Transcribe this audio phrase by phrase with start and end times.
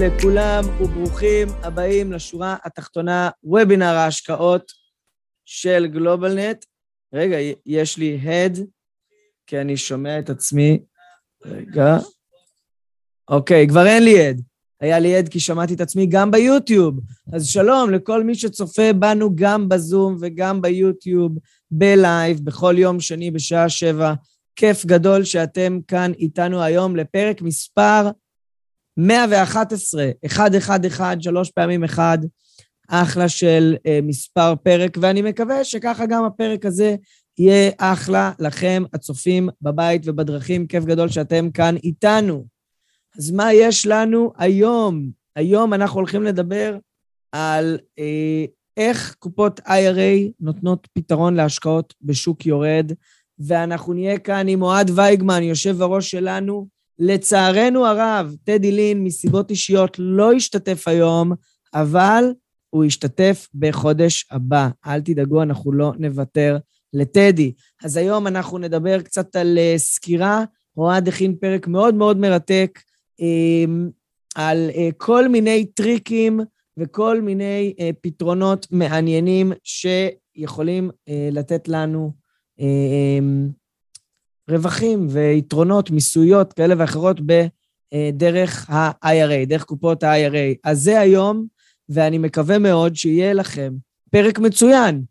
[0.00, 4.72] לכולם וברוכים הבאים לשורה התחתונה, וובינר ההשקעות
[5.44, 6.64] של גלובלנט.
[7.14, 8.58] רגע, יש לי הד,
[9.46, 10.78] כי אני שומע את עצמי.
[11.44, 11.96] רגע.
[13.28, 14.42] אוקיי, כבר אין לי הד.
[14.80, 17.00] היה לי הד כי שמעתי את עצמי גם ביוטיוב.
[17.32, 21.38] אז שלום לכל מי שצופה בנו גם בזום וגם ביוטיוב,
[21.70, 24.14] בלייב, בכל יום שני בשעה שבע.
[24.56, 28.10] כיף גדול שאתם כאן איתנו היום לפרק מספר
[28.96, 32.18] 111, 111, שלוש פעמים אחד,
[32.88, 36.96] אחלה של uh, מספר פרק, ואני מקווה שככה גם הפרק הזה
[37.38, 40.66] יהיה אחלה לכם, הצופים בבית ובדרכים.
[40.66, 42.46] כיף גדול שאתם כאן איתנו.
[43.18, 45.10] אז מה יש לנו היום?
[45.36, 46.78] היום אנחנו הולכים לדבר
[47.32, 52.92] על uh, איך קופות IRA נותנות פתרון להשקעות בשוק יורד,
[53.38, 56.75] ואנחנו נהיה כאן עם אוהד וייגמן, יושב הראש שלנו.
[56.98, 61.32] לצערנו הרב, טדי לין מסיבות אישיות לא השתתף היום,
[61.74, 62.24] אבל
[62.70, 64.68] הוא ישתתף בחודש הבא.
[64.86, 66.58] אל תדאגו, אנחנו לא נוותר
[66.92, 67.52] לטדי.
[67.84, 70.44] אז היום אנחנו נדבר קצת על uh, סקירה.
[70.76, 72.80] אוהד הכין פרק מאוד מאוד מרתק
[74.34, 76.40] על uh, כל מיני טריקים
[76.78, 80.90] וכל מיני uh, פתרונות מעניינים שיכולים
[81.32, 82.12] לתת לנו
[84.50, 90.58] רווחים ויתרונות מיסויות כאלה ואחרות בדרך ה-IRA, דרך קופות ה-IRA.
[90.64, 91.46] אז זה היום,
[91.88, 93.72] ואני מקווה מאוד שיהיה לכם
[94.10, 95.04] פרק מצוין.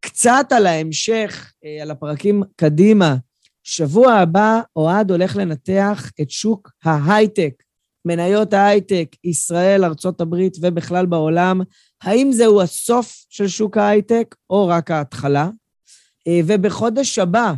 [0.00, 3.16] קצת על ההמשך, אה, על הפרקים קדימה.
[3.62, 7.62] שבוע הבא אוהד הולך לנתח את שוק ההייטק,
[8.04, 11.60] מניות ההייטק, ישראל, ארצות הברית ובכלל בעולם.
[12.02, 15.50] האם זהו הסוף של שוק ההייטק או רק ההתחלה?
[16.28, 17.52] אה, ובחודש הבא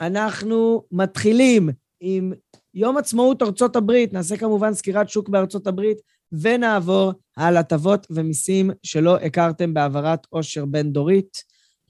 [0.00, 1.68] אנחנו מתחילים
[2.00, 2.32] עם
[2.74, 5.98] יום עצמאות ארצות הברית, נעשה כמובן סקירת שוק בארצות הברית,
[6.32, 11.36] ונעבור על הטבות ומיסים שלא הכרתם בהעברת עושר בין-דורית.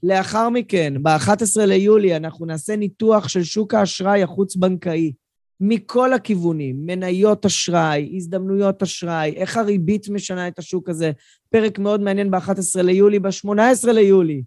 [0.03, 5.13] לאחר מכן, ב-11 ליולי, אנחנו נעשה ניתוח של שוק האשראי החוץ-בנקאי,
[5.59, 11.11] מכל הכיוונים, מניות אשראי, הזדמנויות אשראי, איך הריבית משנה את השוק הזה.
[11.49, 13.19] פרק מאוד מעניין ב-11 ליולי.
[13.19, 14.43] ב-18 ליולי,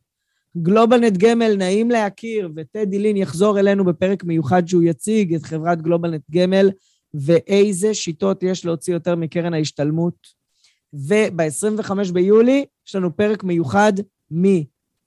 [0.56, 6.22] גלובלנט גמל, נעים להכיר, וטדי לין יחזור אלינו בפרק מיוחד שהוא יציג את חברת גלובלנט
[6.30, 6.70] גמל,
[7.14, 10.40] ואיזה שיטות יש להוציא יותר מקרן ההשתלמות.
[10.92, 13.92] וב-25 ביולי יש לנו פרק מיוחד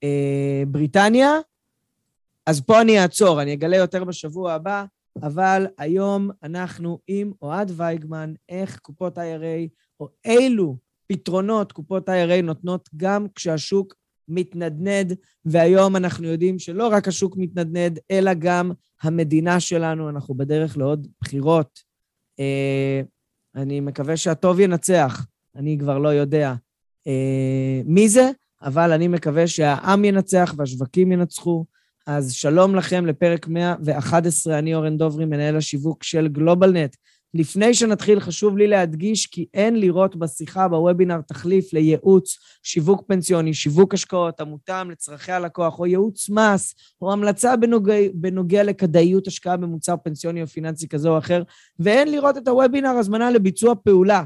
[0.03, 1.31] מבריטניה.
[2.45, 4.85] אז פה אני אעצור, אני אגלה יותר בשבוע הבא,
[5.23, 9.67] אבל היום אנחנו עם אוהד וייגמן, איך קופות IRA,
[9.99, 10.77] או אילו
[11.07, 13.95] פתרונות קופות IRA נותנות גם כשהשוק
[14.27, 21.07] מתנדנד, והיום אנחנו יודעים שלא רק השוק מתנדנד, אלא גם המדינה שלנו, אנחנו בדרך לעוד
[21.21, 21.79] בחירות.
[22.39, 23.01] אה,
[23.55, 25.25] אני מקווה שהטוב ינצח,
[25.55, 26.53] אני כבר לא יודע
[27.07, 28.29] אה, מי זה,
[28.61, 31.65] אבל אני מקווה שהעם ינצח והשווקים ינצחו.
[32.07, 36.95] אז שלום לכם לפרק 111, אני אורן דוברי, מנהל השיווק של גלובלנט.
[37.33, 43.93] לפני שנתחיל, חשוב לי להדגיש כי אין לראות בשיחה, בוובינר, תחליף לייעוץ, שיווק פנסיוני, שיווק
[43.93, 50.41] השקעות, המותאם לצרכי הלקוח, או ייעוץ מס, או המלצה בנוגע, בנוגע לכדאיות השקעה במוצר פנסיוני
[50.41, 51.43] או פיננסי כזה או אחר,
[51.79, 54.23] ואין לראות את הוובינר הזמנה לביצוע פעולה.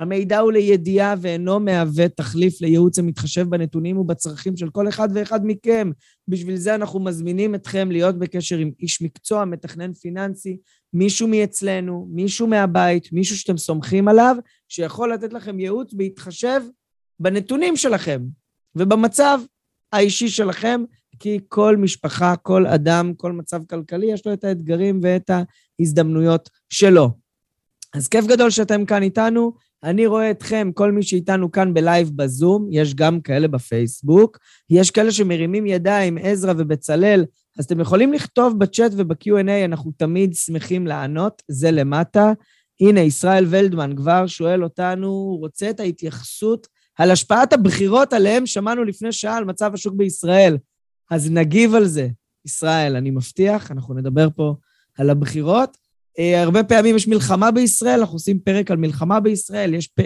[0.00, 5.90] המידע הוא לידיעה ואינו מהווה תחליף לייעוץ המתחשב בנתונים ובצרכים של כל אחד ואחד מכם.
[6.28, 10.56] בשביל זה אנחנו מזמינים אתכם להיות בקשר עם איש מקצוע, מתכנן פיננסי,
[10.92, 14.36] מישהו מאצלנו, מישהו מהבית, מישהו שאתם סומכים עליו,
[14.68, 16.60] שיכול לתת לכם ייעוץ בהתחשב
[17.20, 18.22] בנתונים שלכם
[18.76, 19.40] ובמצב
[19.92, 20.84] האישי שלכם,
[21.18, 25.30] כי כל משפחה, כל אדם, כל מצב כלכלי, יש לו את האתגרים ואת
[25.80, 27.10] ההזדמנויות שלו.
[27.94, 29.52] אז כיף גדול שאתם כאן איתנו.
[29.84, 34.38] אני רואה אתכם, כל מי שאיתנו כאן בלייב בזום, יש גם כאלה בפייסבוק,
[34.70, 37.24] יש כאלה שמרימים ידיים, עזרא ובצלאל,
[37.58, 42.32] אז אתם יכולים לכתוב בצ'אט וב-Q&A, אנחנו תמיד שמחים לענות, זה למטה.
[42.80, 46.66] הנה, ישראל ולדמן כבר שואל אותנו, הוא רוצה את ההתייחסות
[46.98, 50.58] על השפעת הבחירות עליהם שמענו לפני שעה על מצב השוק בישראל.
[51.10, 52.08] אז נגיב על זה.
[52.44, 54.54] ישראל, אני מבטיח, אנחנו נדבר פה
[54.98, 55.76] על הבחירות.
[56.18, 60.00] Uh, הרבה פעמים יש מלחמה בישראל, אנחנו עושים פרק על מלחמה בישראל, יש, פ...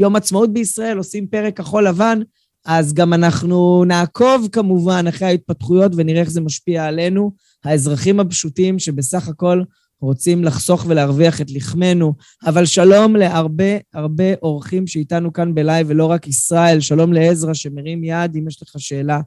[0.00, 2.20] יום עצמאות בישראל, עושים פרק כחול לבן,
[2.66, 7.32] אז גם אנחנו נעקוב כמובן אחרי ההתפתחויות ונראה איך זה משפיע עלינו,
[7.64, 9.62] האזרחים הפשוטים שבסך הכל
[10.00, 12.14] רוצים לחסוך ולהרוויח את לחמנו.
[12.46, 18.36] אבל שלום להרבה הרבה אורחים שאיתנו כאן בלייב, ולא רק ישראל, שלום לעזרא שמרים יד
[18.36, 19.20] אם יש לך שאלה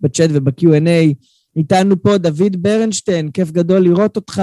[0.00, 1.14] בצ'אט וב-Q&A.
[1.56, 4.42] איתנו פה דוד ברנשטיין, כיף גדול לראות אותך.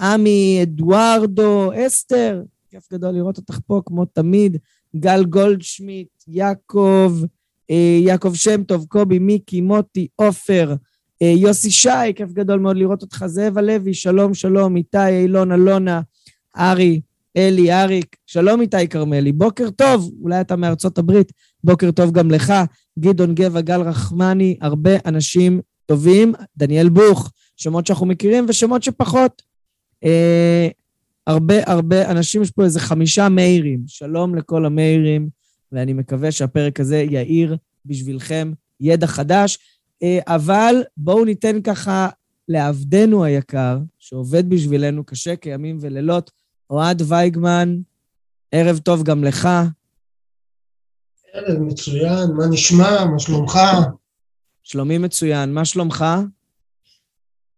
[0.00, 4.56] עמי, אדוארדו, אסתר, כיף גדול לראות אותך פה כמו תמיד.
[4.96, 7.12] גל גולדשמיט, יעקב,
[7.70, 10.74] אה, יעקב שם טוב, קובי, מיקי, מוטי, עופר,
[11.22, 16.00] אה, יוסי שי, כיף גדול מאוד לראות אותך, זאב הלוי, שלום, שלום, איתי, אילון, אלונה,
[16.58, 17.00] ארי,
[17.36, 21.32] אלי, אריק, שלום איתי כרמלי, בוקר טוב, אולי אתה מארצות הברית,
[21.64, 22.52] בוקר טוב גם לך,
[22.98, 29.42] גדעון גבע, גל רחמני, הרבה אנשים טובים, דניאל בוך, שמות שאנחנו מכירים ושמות שפחות.
[30.04, 30.68] אה,
[31.26, 33.84] הרבה הרבה אנשים, יש פה איזה חמישה מאירים.
[33.86, 35.28] שלום לכל המאירים,
[35.72, 37.56] ואני מקווה שהפרק הזה יאיר
[37.86, 39.58] בשבילכם ידע חדש.
[40.02, 42.08] אה, אבל בואו ניתן ככה
[42.48, 46.30] לעבדנו היקר, שעובד בשבילנו קשה כימים ולילות,
[46.70, 47.78] אוהד וייגמן,
[48.52, 49.48] ערב טוב גם לך.
[51.32, 53.04] ערב מצוין, מה נשמע?
[53.04, 53.58] מה שלומך?
[54.62, 56.04] שלומי מצוין, מה שלומך?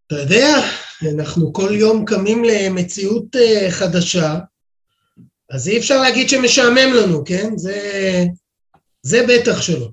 [0.06, 0.56] אתה יודע,
[1.02, 4.38] אנחנו כל יום קמים למציאות אה, חדשה,
[5.50, 7.56] אז אי אפשר להגיד שמשעמם לנו, כן?
[7.56, 7.80] זה,
[9.02, 9.88] זה בטח שלא.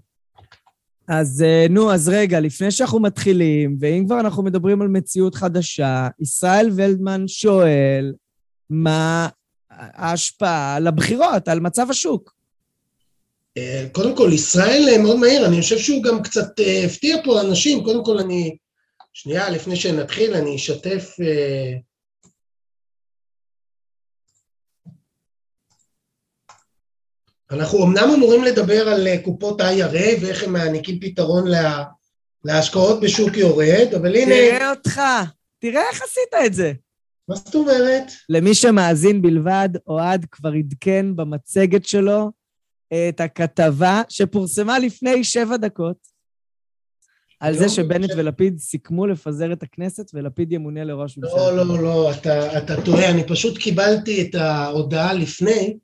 [1.07, 6.07] אז אה, נו, אז רגע, לפני שאנחנו מתחילים, ואם כבר אנחנו מדברים על מציאות חדשה,
[6.19, 8.13] ישראל ולדמן שואל,
[8.69, 9.29] מה
[9.69, 12.33] ההשפעה על הבחירות, על מצב השוק?
[13.57, 17.83] אה, קודם כל, ישראל מאוד מהיר, אני חושב שהוא גם קצת הפתיע פה אנשים.
[17.83, 18.55] קודם כל, אני
[19.13, 21.15] שנייה, לפני שנתחיל, אני אשתף...
[21.21, 21.73] אה,
[27.51, 31.83] אנחנו אמנם אמורים לדבר על אה, קופות IRA ואיך הם מעניקים פתרון לה,
[32.45, 34.35] להשקעות בשוק יורד, אבל הנה...
[34.35, 35.01] תראה אותך,
[35.59, 36.73] תראה איך עשית את זה.
[37.27, 38.03] מה זאת אומרת?
[38.29, 42.31] למי שמאזין בלבד, אוהד כבר עדכן במצגת שלו
[43.09, 46.12] את הכתבה שפורסמה לפני שבע דקות,
[47.43, 51.51] על זה שבנט ולפיד סיכמו לפזר את הכנסת ולפיד ימונה לראש ממשלה.
[51.51, 55.77] לא, לא, לא, אתה, אתה טועה, אני פשוט קיבלתי את ההודעה לפני.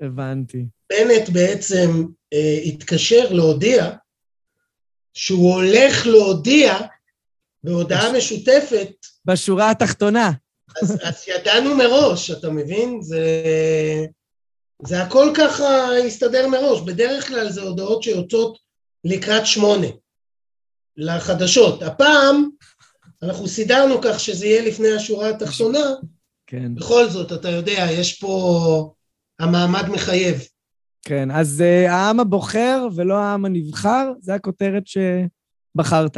[0.00, 0.64] הבנתי.
[0.90, 3.90] בנט בעצם אה, התקשר להודיע
[5.14, 6.78] שהוא הולך להודיע
[7.64, 8.12] בהודעה.
[8.12, 9.06] משותפת.
[9.24, 10.32] בשורה התחתונה.
[10.82, 13.02] אז, אז ידענו מראש, אתה מבין?
[13.02, 13.22] זה,
[14.82, 16.80] זה הכל ככה הסתדר מראש.
[16.80, 18.58] בדרך כלל זה הודעות שיוצאות
[19.04, 19.86] לקראת שמונה.
[20.98, 21.82] לחדשות.
[21.82, 22.48] הפעם
[23.22, 25.84] אנחנו סידרנו כך שזה יהיה לפני השורה התחתונה.
[26.46, 26.74] כן.
[26.74, 28.92] בכל זאת, אתה יודע, יש פה...
[29.38, 30.36] המעמד מחייב.
[31.02, 36.16] כן, אז uh, העם הבוחר ולא העם הנבחר, זה הכותרת שבחרת.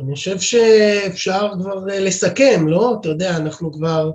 [0.00, 2.96] אני חושב שאפשר כבר אה, לסכם, לא?
[3.00, 4.10] אתה יודע, אנחנו כבר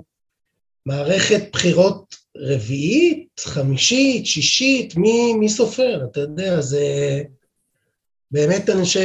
[0.86, 6.04] מערכת בחירות רביעית, חמישית, שישית, מי, מי סופר?
[6.10, 6.82] אתה יודע, זה...
[8.30, 9.04] באמת אני חושב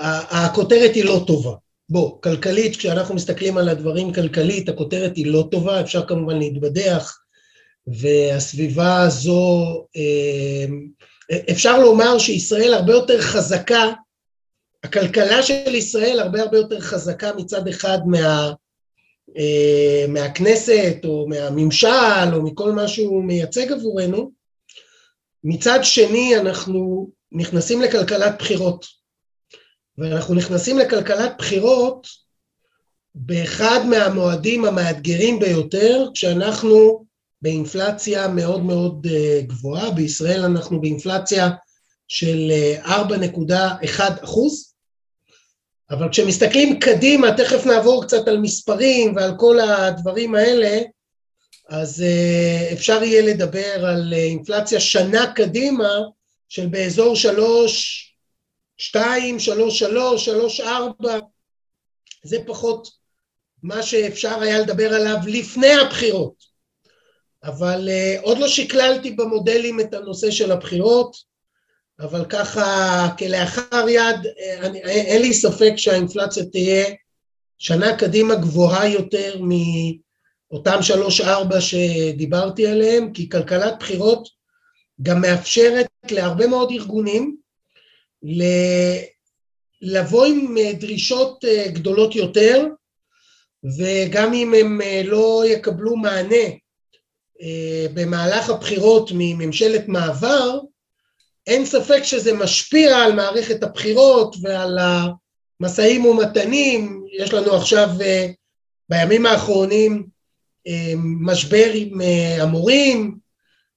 [0.00, 1.54] שהכותרת היא לא טובה.
[1.88, 7.18] בוא, כלכלית, כשאנחנו מסתכלים על הדברים כלכלית, הכותרת היא לא טובה, אפשר כמובן להתבדח,
[7.86, 10.64] והסביבה הזו, אה,
[11.50, 13.92] אפשר לומר שישראל הרבה יותר חזקה,
[14.84, 18.52] הכלכלה של ישראל הרבה הרבה יותר חזקה מצד אחד מה,
[19.38, 24.30] אה, מהכנסת או מהממשל או מכל מה שהוא מייצג עבורנו,
[25.44, 28.86] מצד שני אנחנו נכנסים לכלכלת בחירות,
[29.98, 32.06] ואנחנו נכנסים לכלכלת בחירות
[33.14, 37.04] באחד מהמועדים המאתגרים ביותר, כשאנחנו
[37.42, 41.50] באינפלציה מאוד מאוד אה, גבוהה, בישראל אנחנו באינפלציה
[42.08, 42.52] של
[42.84, 44.72] 4.1 אה, אחוז,
[45.90, 50.80] אבל כשמסתכלים קדימה, תכף נעבור קצת על מספרים ועל כל הדברים האלה,
[51.72, 55.90] אז אה, אפשר יהיה לדבר על אה, אינפלציה שנה קדימה
[56.48, 58.06] של באזור שלוש,
[58.78, 61.18] שתיים, שלוש, שלוש, שלוש, ארבע,
[62.22, 62.88] זה פחות
[63.62, 66.34] מה שאפשר היה לדבר עליו לפני הבחירות.
[67.44, 71.16] אבל uh, עוד לא שקללתי במודלים את הנושא של הבחירות,
[72.00, 74.16] אבל ככה כלאחר יד,
[74.60, 76.86] אני, אין לי ספק שהאינפלציה תהיה
[77.58, 79.50] שנה קדימה גבוהה יותר מ...
[80.52, 84.28] אותם שלוש-ארבע שדיברתי עליהם, כי כלכלת בחירות
[85.02, 87.36] גם מאפשרת להרבה מאוד ארגונים
[89.82, 92.66] לבוא עם דרישות אה, גדולות יותר,
[93.78, 96.46] וגם אם הם אה, לא יקבלו מענה
[97.42, 100.58] אה, במהלך הבחירות מממשלת מעבר,
[101.46, 104.78] אין ספק שזה משפיע על מערכת הבחירות ועל
[105.60, 108.26] המשאים ומתנים, יש לנו עכשיו אה,
[108.88, 110.21] בימים האחרונים אה,
[110.96, 112.00] משבר עם
[112.40, 113.16] המורים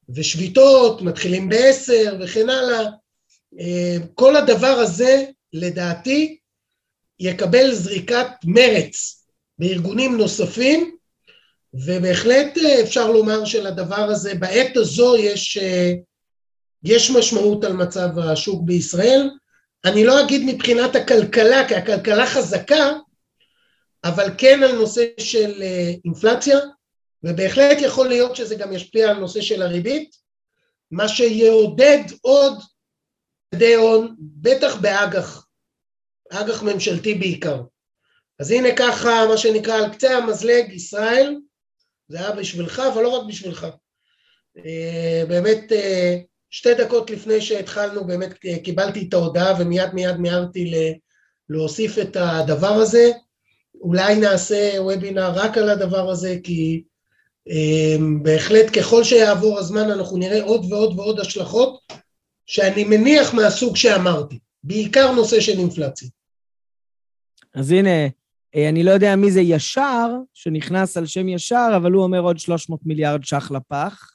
[0.09, 2.89] ושביתות, מתחילים בעשר וכן הלאה,
[4.13, 6.37] כל הדבר הזה לדעתי
[7.19, 9.25] יקבל זריקת מרץ
[9.59, 10.95] בארגונים נוספים
[11.73, 15.57] ובהחלט אפשר לומר שלדבר הזה בעת הזו יש
[16.83, 19.29] יש משמעות על מצב השוק בישראל.
[19.85, 22.91] אני לא אגיד מבחינת הכלכלה, כי הכלכלה חזקה,
[24.05, 26.57] אבל כן על נושא של אה, אינפלציה,
[27.23, 30.15] ובהחלט יכול להיות שזה גם ישפיע על נושא של הריבית,
[30.91, 32.53] מה שיעודד עוד
[33.55, 35.47] ידי הון, בטח באג"ח,
[36.31, 37.61] אג"ח ממשלתי בעיקר.
[38.39, 41.35] אז הנה ככה, מה שנקרא, על קצה המזלג, ישראל,
[42.07, 43.67] זה היה בשבילך, אבל לא רק בשבילך.
[44.65, 46.17] אה, באמת, אה,
[46.49, 48.33] שתי דקות לפני שהתחלנו באמת
[48.63, 50.71] קיבלתי את ההודעה ומיד מיד מיהרתי
[51.49, 53.11] להוסיף את הדבר הזה.
[53.81, 56.83] אולי נעשה וובינר רק על הדבר הזה כי
[57.49, 61.93] um, בהחלט ככל שיעבור הזמן אנחנו נראה עוד ועוד ועוד השלכות
[62.45, 66.09] שאני מניח מהסוג שאמרתי, בעיקר נושא של אינפלציה.
[67.53, 68.07] אז הנה,
[68.55, 72.39] אה, אני לא יודע מי זה ישר, שנכנס על שם ישר, אבל הוא אומר עוד
[72.39, 74.11] 300 מיליארד ש"ח לפח.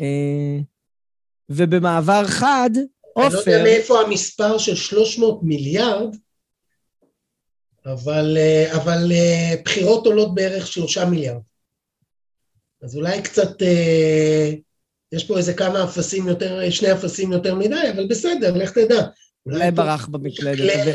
[0.00, 0.58] אה,
[1.48, 2.70] ובמעבר חד,
[3.12, 3.26] עופר...
[3.26, 6.16] אני לא יודע מאיפה המספר של 300 מיליארד,
[7.86, 11.40] אבל, אה, אבל אה, בחירות עולות בערך 3 מיליארד.
[12.82, 14.52] אז אולי קצת, אה,
[15.12, 19.06] יש פה איזה כמה אפסים יותר, שני אפסים יותר מדי, אבל בסדר, לך תדע.
[19.46, 20.94] אולי ברח במקלדת.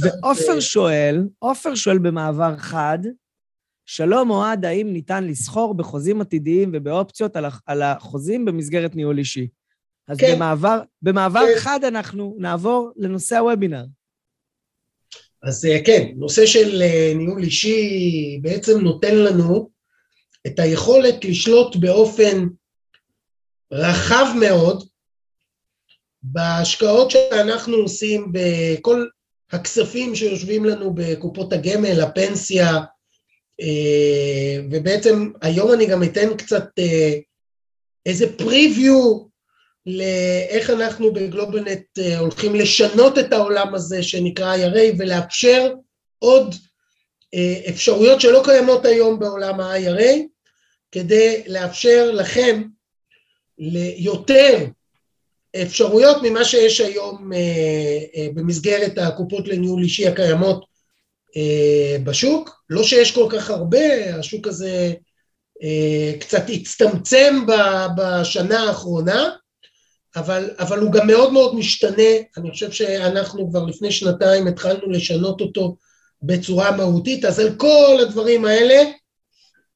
[0.00, 2.98] ועופר שואל, עופר שואל במעבר חד,
[3.86, 7.36] שלום אוהד, האם ניתן לסחור בחוזים עתידיים ובאופציות
[7.66, 9.48] על החוזים במסגרת ניהול אישי?
[10.08, 10.34] אז כן.
[10.36, 11.60] במעבר, במעבר כן.
[11.60, 13.84] חד אנחנו נעבור לנושא הוובינר.
[15.42, 19.70] אז אה, כן, נושא של אה, ניהול אישי בעצם נותן לנו
[20.46, 22.46] את היכולת לשלוט באופן
[23.72, 24.88] רחב מאוד
[26.22, 29.06] בהשקעות שאנחנו עושים בכל
[29.52, 32.80] הכספים שיושבים לנו בקופות הגמל, הפנסיה,
[33.60, 36.64] אה, ובעצם היום אני גם אתן קצת
[38.06, 39.31] איזה פריוויו
[39.86, 45.74] לאיך אנחנו בגלובלנט אה, הולכים לשנות את העולם הזה שנקרא IRA ולאפשר
[46.18, 46.54] עוד
[47.68, 50.16] אפשרויות שלא קיימות היום בעולם ה-IRA
[50.92, 52.62] כדי לאפשר לכם
[53.58, 54.66] ליותר
[55.62, 57.30] אפשרויות ממה שיש היום
[58.34, 60.64] במסגרת הקופות לניהול אישי הקיימות
[61.36, 64.92] אה, בשוק, לא שיש כל כך הרבה, השוק הזה
[65.62, 67.36] אה, קצת הצטמצם
[67.96, 69.30] בשנה האחרונה,
[70.16, 75.40] אבל, אבל הוא גם מאוד מאוד משתנה, אני חושב שאנחנו כבר לפני שנתיים התחלנו לשנות
[75.40, 75.76] אותו
[76.22, 78.90] בצורה מהותית, אז על כל הדברים האלה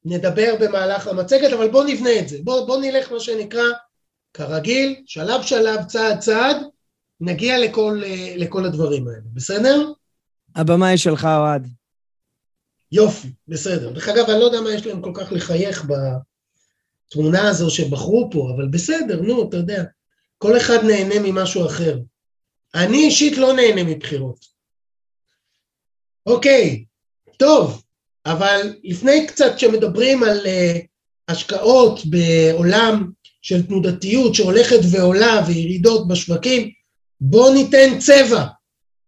[0.05, 3.63] נדבר במהלך המצגת, אבל בואו נבנה את זה, בואו בוא נלך מה שנקרא
[4.33, 6.57] כרגיל, שלב שלב, צעד צעד,
[7.21, 8.01] נגיע לכל,
[8.35, 9.91] לכל הדברים האלה, בסדר?
[10.55, 11.67] הבמה היא שלך, אוהד.
[12.91, 13.91] יופי, בסדר.
[13.91, 15.85] דרך אגב, אני לא יודע מה יש להם כל כך לחייך
[17.07, 19.83] בתמונה הזו שבחרו פה, אבל בסדר, נו, אתה יודע.
[20.37, 21.97] כל אחד נהנה ממשהו אחר.
[22.75, 24.45] אני אישית לא נהנה מבחירות.
[26.25, 26.85] אוקיי,
[27.37, 27.83] טוב,
[28.25, 30.85] אבל לפני קצת שמדברים על uh,
[31.27, 36.71] השקעות בעולם של תנודתיות שהולכת ועולה וירידות בשווקים,
[37.21, 38.45] בואו ניתן צבע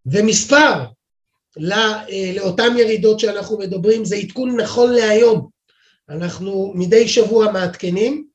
[0.05, 0.85] ומספר
[1.71, 5.49] אה, לאותן ירידות שאנחנו מדברים, זה עדכון נכון להיום.
[6.09, 8.27] אנחנו מדי שבוע מעדכנים,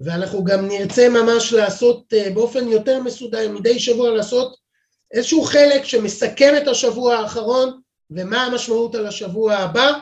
[0.00, 4.56] ואנחנו גם נרצה ממש לעשות אה, באופן יותר מסודר, מדי שבוע לעשות
[5.12, 9.92] איזשהו חלק שמסכם את השבוע האחרון ומה המשמעות על השבוע הבא,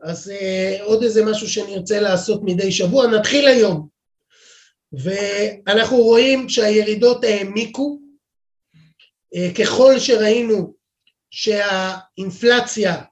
[0.00, 3.88] אז uh, עוד איזה משהו שנרצה לעשות מדי שבוע, נתחיל היום.
[4.92, 7.98] ואנחנו רואים שהירידות העמיקו,
[9.34, 10.74] uh, ככל שראינו
[11.30, 13.02] שהאינפלציה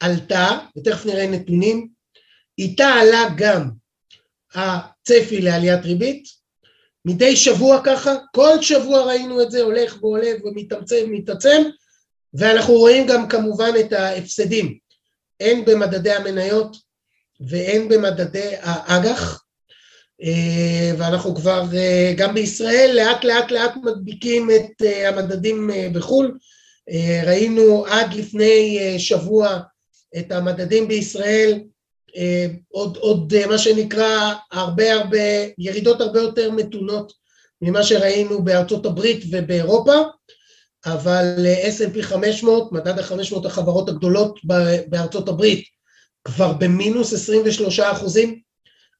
[0.00, 1.88] עלתה, ותכף נראה נתונים,
[2.58, 3.70] איתה עלה גם
[4.54, 6.24] הצפי לעליית ריבית,
[7.04, 11.62] מדי שבוע ככה, כל שבוע ראינו את זה הולך והולך ומתעצם ומתעצם,
[12.34, 14.78] ואנחנו רואים גם כמובן את ההפסדים,
[15.40, 16.76] הן במדדי המניות
[17.40, 19.44] והן במדדי האג"ח,
[20.22, 26.38] אה, ואנחנו כבר אה, גם בישראל לאט לאט לאט מדביקים את אה, המדדים בחו"ל,
[27.26, 29.58] ראינו עד לפני שבוע
[30.18, 31.60] את המדדים בישראל
[32.68, 35.18] עוד, עוד מה שנקרא הרבה הרבה,
[35.58, 37.12] ירידות הרבה יותר מתונות
[37.62, 39.94] ממה שראינו בארצות הברית ובאירופה,
[40.86, 41.46] אבל
[41.78, 44.40] S&P 500, מדד ה-500 החברות הגדולות
[44.86, 45.64] בארצות הברית,
[46.24, 48.40] כבר במינוס 23 אחוזים,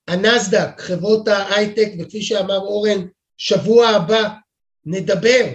[0.08, 4.28] הנסדק, חברות ההייטק, וכפי שאמר אורן, שבוע הבא
[4.86, 5.46] נדבר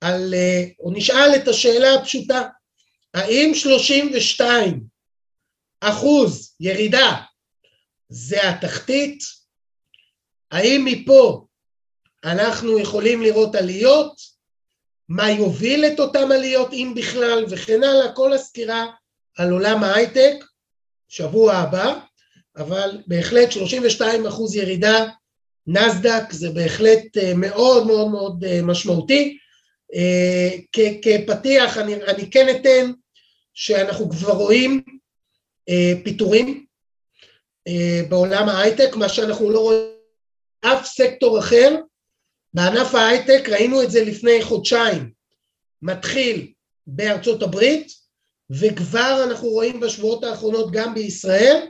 [0.00, 0.34] על,
[0.80, 2.42] או נשאל את השאלה הפשוטה,
[3.14, 4.95] האם 32
[5.80, 7.16] אחוז ירידה
[8.08, 9.18] זה התחתית?
[10.50, 11.46] האם מפה
[12.24, 14.36] אנחנו יכולים לראות עליות?
[15.08, 18.86] מה יוביל את אותם עליות אם בכלל וכן הלאה, כל הסקירה
[19.36, 20.44] על עולם ההייטק,
[21.08, 21.98] שבוע הבא,
[22.56, 25.06] אבל בהחלט 32 אחוז ירידה,
[25.66, 29.38] נסדק זה בהחלט אה, מאוד מאוד מאוד אה, משמעותי.
[29.94, 30.50] אה,
[31.02, 32.92] כפתיח אני, אני כן אתן
[33.54, 34.82] שאנחנו כבר רואים
[36.04, 36.66] פיטורים
[38.08, 39.96] בעולם ההייטק, מה שאנחנו לא רואים
[40.60, 41.76] אף סקטור אחר.
[42.54, 45.10] בענף ההייטק ראינו את זה לפני חודשיים,
[45.82, 46.52] מתחיל
[46.86, 47.92] בארצות הברית,
[48.50, 51.66] וכבר אנחנו רואים בשבועות האחרונות גם בישראל,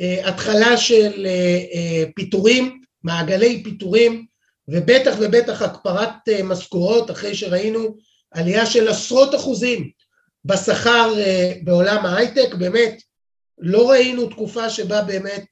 [0.00, 4.26] אה, התחלה של אה, אה, פיטורים, מעגלי פיטורים,
[4.68, 7.96] ובטח ובטח הקפרת משכורות, אחרי שראינו
[8.30, 9.90] עלייה של עשרות אחוזים
[10.44, 11.14] בשכר
[11.64, 13.02] בעולם ההייטק, באמת
[13.60, 15.46] לא ראינו תקופה שבה באמת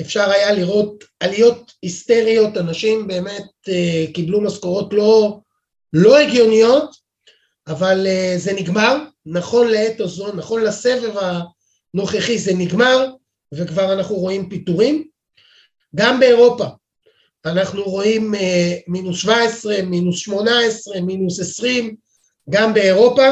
[0.00, 3.68] אפשר היה לראות עליות היסטריות, אנשים באמת
[4.14, 5.38] קיבלו משכורות לא,
[5.92, 6.96] לא הגיוניות,
[7.68, 8.96] אבל זה נגמר,
[9.26, 11.14] נכון לעת הזו, נכון לסבב
[11.94, 13.06] הנוכחי זה נגמר,
[13.54, 15.04] וכבר אנחנו רואים פיטורים.
[15.94, 16.66] גם באירופה
[17.44, 21.96] אנחנו רואים אה, מינוס 17, מינוס 18, מינוס 20,
[22.50, 23.22] גם באירופה.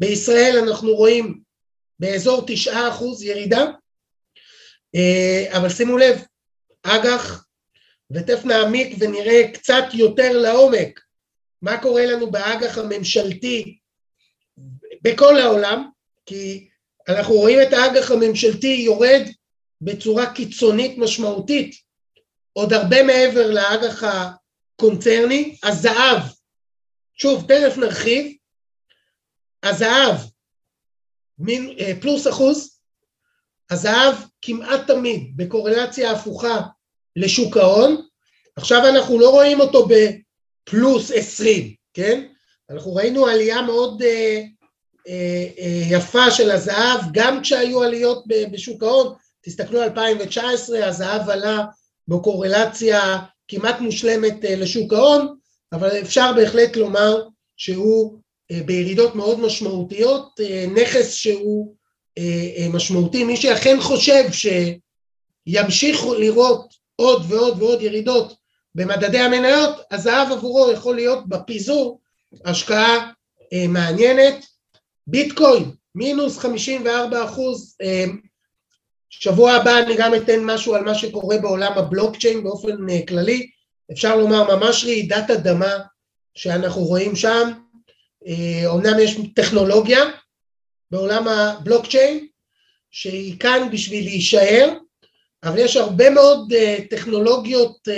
[0.00, 1.40] בישראל אנחנו רואים
[2.00, 2.70] באזור 9%
[3.22, 3.64] ירידה,
[4.94, 6.22] אה, אבל שימו לב,
[6.82, 7.44] אג"ח,
[8.10, 11.00] ותכף נעמיק ונראה קצת יותר לעומק
[11.62, 13.78] מה קורה לנו באג"ח הממשלתי
[15.02, 15.88] בכל העולם,
[16.26, 16.68] כי
[17.08, 19.22] אנחנו רואים את האג"ח הממשלתי יורד
[19.80, 21.74] בצורה קיצונית משמעותית,
[22.52, 26.22] עוד הרבה מעבר לאג"ח הקונצרני, הזהב,
[27.14, 28.36] שוב, תכף נרחיב,
[29.62, 30.16] הזהב
[31.40, 32.80] מין, אה, פלוס אחוז,
[33.70, 36.60] הזהב כמעט תמיד בקורלציה הפוכה
[37.16, 38.06] לשוק ההון,
[38.56, 42.26] עכשיו אנחנו לא רואים אותו בפלוס עשרים, כן?
[42.70, 44.42] אנחנו ראינו עלייה מאוד אה,
[45.08, 51.64] אה, אה, יפה של הזהב, גם כשהיו עליות בשוק ההון, תסתכלו על 2019, הזהב עלה
[52.08, 55.36] בקורלציה כמעט מושלמת אה, לשוק ההון,
[55.72, 57.26] אבל אפשר בהחלט לומר
[57.56, 58.19] שהוא
[58.66, 61.74] בירידות מאוד משמעותיות, אה, נכס שהוא
[62.72, 63.24] משמעותי.
[63.24, 64.24] מי שאכן חושב
[65.46, 68.36] שימשיך לראות עוד ועוד ועוד ירידות
[68.74, 72.00] במדדי המניות, הזהב עבורו יכול להיות בפיזור
[72.44, 73.10] השקעה
[73.68, 74.44] מעניינת.
[75.06, 77.76] ביטקוין, מינוס 54 אחוז
[79.10, 83.46] שבוע הבא אני גם אתן משהו על מה שקורה בעולם הבלוקצ'יין באופן אה, כללי,
[83.92, 85.78] אפשר לומר ממש רעידת אדמה
[86.34, 87.50] שאנחנו רואים שם,
[88.66, 90.04] אומנם אה, יש טכנולוגיה
[90.90, 92.26] בעולם הבלוקצ'יין
[92.90, 94.74] שהיא כאן בשביל להישאר,
[95.44, 97.88] אבל יש הרבה מאוד אה, טכנולוגיות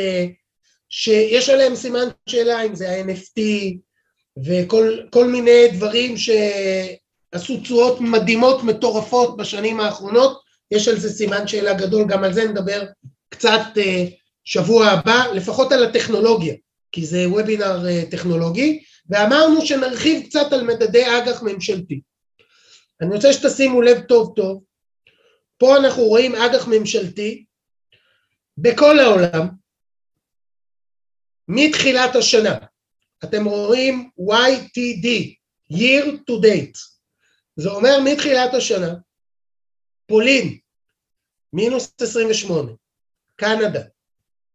[0.88, 3.40] שיש עליהן סימן שאלה, אם זה ה-NFT
[4.44, 12.04] וכל מיני דברים שעשו צורות מדהימות מטורפות בשנים האחרונות, יש על זה סימן שאלה גדול,
[12.08, 12.82] גם על זה נדבר
[13.28, 14.04] קצת אה,
[14.44, 16.54] שבוע הבא, לפחות על הטכנולוגיה,
[16.92, 18.82] כי זה וובינר אה, טכנולוגי,
[19.12, 22.00] ואמרנו שנרחיב קצת על מדדי אג"ח ממשלתי.
[23.00, 24.64] אני רוצה שתשימו לב טוב טוב,
[25.58, 27.44] פה אנחנו רואים אג"ח ממשלתי
[28.58, 29.48] בכל העולם,
[31.48, 32.58] מתחילת השנה.
[33.24, 35.34] אתם רואים YTD,
[35.72, 36.78] year to date.
[37.56, 38.94] זה אומר מתחילת השנה,
[40.06, 40.58] פולין,
[41.52, 42.72] מינוס 28,
[43.36, 43.80] קנדה,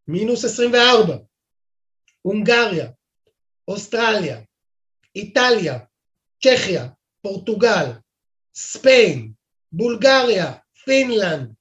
[0.08, 1.18] מינוס 24,
[2.22, 2.88] הונגריה,
[3.68, 4.42] אוסטרליה,
[5.18, 5.80] איטליה,
[6.44, 6.88] צ'כיה,
[7.22, 7.86] פורטוגל,
[8.56, 9.32] ספיין,
[9.72, 10.54] בולגריה,
[10.86, 11.54] פינלנד,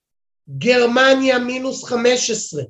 [0.59, 2.62] גרמניה מינוס 15,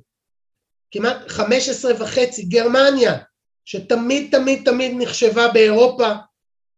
[0.91, 3.19] כמעט 15 וחצי, גרמניה,
[3.65, 6.13] שתמיד תמיד תמיד נחשבה באירופה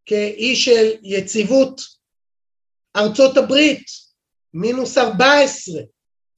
[0.06, 1.80] כאי של יציבות,
[2.96, 3.84] ארצות הברית,
[4.54, 5.80] מינוס 14,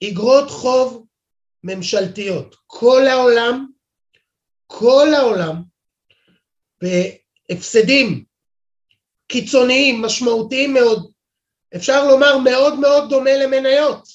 [0.05, 1.07] אגרות חוב
[1.65, 2.57] ממשלתיות.
[2.67, 3.67] כל העולם,
[4.67, 5.63] כל העולם,
[7.51, 8.25] בהפסדים
[9.27, 11.13] קיצוניים, משמעותיים מאוד,
[11.77, 14.09] אפשר לומר מאוד מאוד דומה למניות.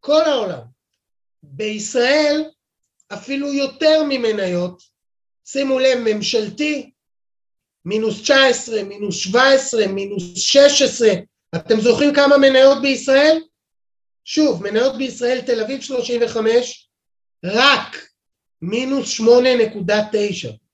[0.00, 0.60] כל העולם.
[1.42, 2.44] בישראל
[3.12, 4.82] אפילו יותר ממניות,
[5.44, 6.90] שימו לב, ממשלתי,
[7.84, 11.08] מינוס 19, מינוס 17, מינוס 16,
[11.56, 13.42] אתם זוכרים כמה מניות בישראל?
[14.24, 16.90] שוב, מניות בישראל, תל אביב 35,
[17.44, 18.08] רק
[18.62, 20.67] מינוס 8.9.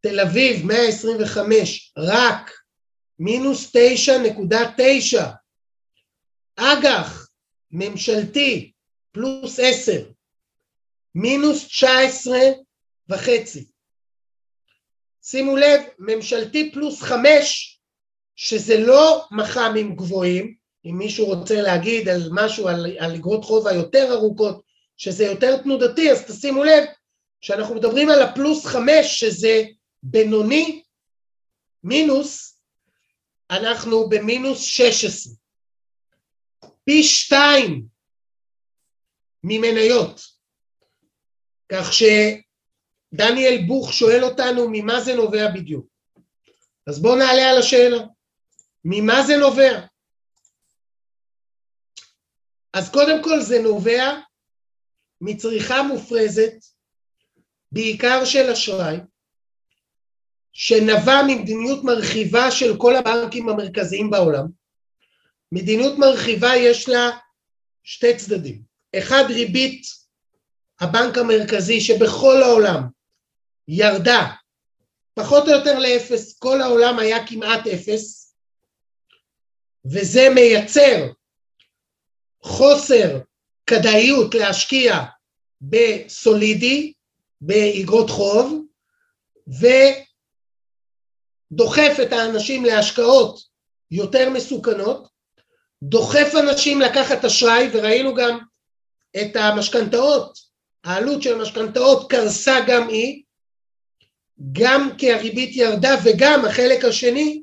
[0.00, 2.50] תל אביב 125, רק
[3.18, 5.22] מינוס 9.9.
[6.56, 7.28] אג"ח
[7.70, 8.72] ממשלתי
[9.12, 10.04] פלוס 10,
[11.14, 12.38] מינוס 19
[13.08, 13.64] וחצי.
[15.22, 17.80] שימו לב, ממשלתי פלוס 5,
[18.36, 24.12] שזה לא מח"מים גבוהים, אם מישהו רוצה להגיד על משהו, על, על אגרות חוב היותר
[24.12, 24.62] ארוכות,
[24.96, 26.84] שזה יותר תנודתי, אז תשימו לב
[27.40, 29.64] שאנחנו מדברים על הפלוס 5, שזה
[30.02, 30.82] בינוני,
[31.84, 32.60] מינוס,
[33.50, 35.32] אנחנו במינוס 16.
[36.84, 37.86] פי שתיים
[39.44, 40.20] ממניות.
[41.72, 45.86] כך שדניאל בוך שואל אותנו ממה זה נובע בדיוק.
[46.86, 47.98] אז בואו נעלה על השאלה.
[48.84, 49.86] ממה זה נובע?
[52.72, 54.20] אז קודם כל זה נובע
[55.20, 56.54] מצריכה מופרזת,
[57.72, 58.96] בעיקר של אשראי,
[60.60, 64.46] שנבע ממדיניות מרחיבה של כל הבנקים המרכזיים בעולם.
[65.52, 67.10] מדיניות מרחיבה יש לה
[67.82, 68.62] שתי צדדים.
[68.98, 69.82] אחד, ריבית
[70.80, 72.82] הבנק המרכזי שבכל העולם
[73.68, 74.26] ירדה
[75.14, 78.34] פחות או יותר לאפס, כל העולם היה כמעט אפס,
[79.84, 81.10] וזה מייצר
[82.42, 83.18] חוסר
[83.66, 85.04] כדאיות להשקיע
[85.60, 86.92] בסולידי,
[87.40, 88.64] באגרות חוב,
[91.52, 93.40] ודוחף את האנשים להשקעות
[93.90, 95.08] יותר מסוכנות,
[95.82, 98.38] דוחף אנשים לקחת אשראי, וראינו גם
[99.16, 100.38] את המשכנתאות,
[100.84, 103.22] העלות של המשכנתאות קרסה גם היא,
[104.52, 107.42] גם כי הריבית ירדה וגם החלק השני,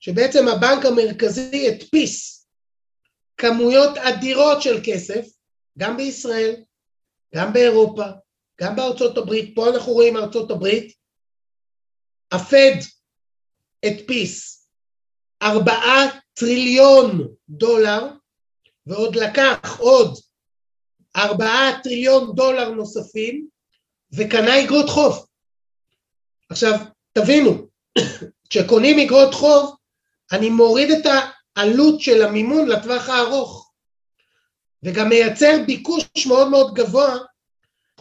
[0.00, 2.46] שבעצם הבנק המרכזי הדפיס
[3.36, 5.26] כמויות אדירות של כסף,
[5.78, 6.56] גם בישראל,
[7.34, 8.04] גם באירופה,
[8.60, 10.92] גם בארצות הברית, פה אנחנו רואים ארצות הברית,
[12.32, 12.74] הפד
[13.84, 14.66] הדפיס
[15.42, 18.08] ארבעה טריליון דולר
[18.86, 20.18] ועוד לקח עוד
[21.16, 23.48] ארבעה טריליון דולר נוספים
[24.12, 25.26] וקנה אגרות חוב.
[26.50, 26.72] עכשיו
[27.12, 27.68] תבינו,
[28.50, 29.76] כשקונים אגרות חוב
[30.32, 31.06] אני מוריד את
[31.56, 33.72] העלות של המימון לטווח הארוך
[34.82, 37.16] וגם מייצר ביקוש מאוד מאוד גבוה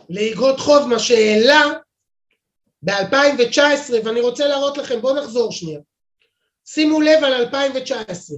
[0.09, 1.61] לאגרות חוב, מה שהעלה
[2.83, 5.79] ב-2019, ואני רוצה להראות לכם, בואו נחזור שנייה.
[6.65, 8.37] שימו לב על 2019.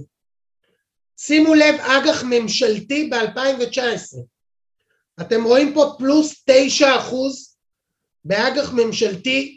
[1.18, 4.18] שימו לב אג"ח ממשלתי ב-2019.
[5.20, 7.56] אתם רואים פה פלוס תשע אחוז
[8.24, 9.56] באג"ח ממשלתי,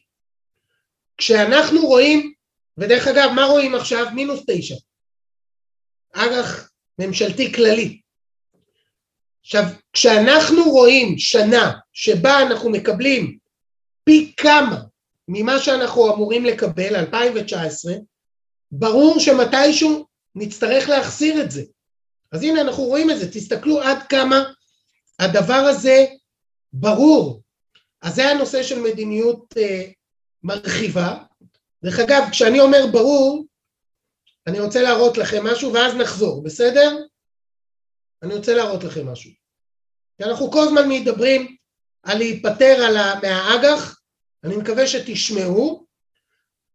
[1.17, 2.33] כשאנחנו רואים,
[2.77, 4.05] ודרך אגב, מה רואים עכשיו?
[4.13, 4.75] מינוס תשע.
[6.13, 8.01] אג"ח ממשלתי כללי.
[9.41, 13.38] עכשיו, כשאנחנו רואים שנה שבה אנחנו מקבלים
[14.09, 14.81] פי כמה
[15.27, 17.93] ממה שאנחנו אמורים לקבל, 2019,
[18.71, 21.63] ברור שמתישהו נצטרך להחזיר את זה.
[22.31, 24.43] אז הנה אנחנו רואים את זה, תסתכלו עד כמה
[25.19, 26.05] הדבר הזה
[26.73, 27.41] ברור.
[28.01, 29.85] אז זה הנושא של מדיניות אה,
[30.43, 31.17] מרחיבה.
[31.83, 33.45] דרך אגב, כשאני אומר ברור,
[34.47, 36.97] אני רוצה להראות לכם משהו ואז נחזור, בסדר?
[38.23, 39.31] אני רוצה להראות לכם משהו.
[40.17, 41.55] כי אנחנו כל הזמן מדברים
[42.03, 43.98] על להיפטר על מהאג"ח,
[44.43, 45.85] אני מקווה שתשמעו.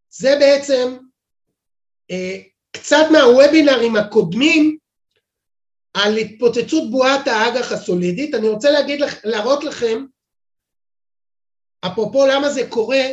[0.09, 0.97] זה בעצם
[2.11, 4.77] אה, קצת מהוובינרים הקודמים
[5.93, 10.05] על התפוצצות בועת האג"ח הסולידית, אני רוצה להגיד, להראות לכם,
[11.85, 13.03] אפרופו למה זה קורה,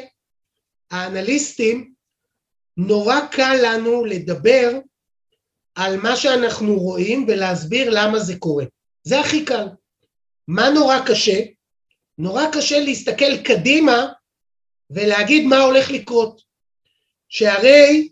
[0.91, 1.93] האנליסטים,
[2.77, 4.79] נורא קל לנו לדבר
[5.75, 8.65] על מה שאנחנו רואים ולהסביר למה זה קורה.
[9.03, 9.67] זה הכי קל.
[10.49, 11.41] מה נורא קשה?
[12.19, 14.13] נורא קשה להסתכל קדימה
[14.95, 16.43] ולהגיד מה הולך לקרות.
[17.29, 18.09] שהרי,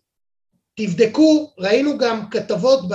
[0.74, 2.94] תבדקו, ראינו גם כתבות ב...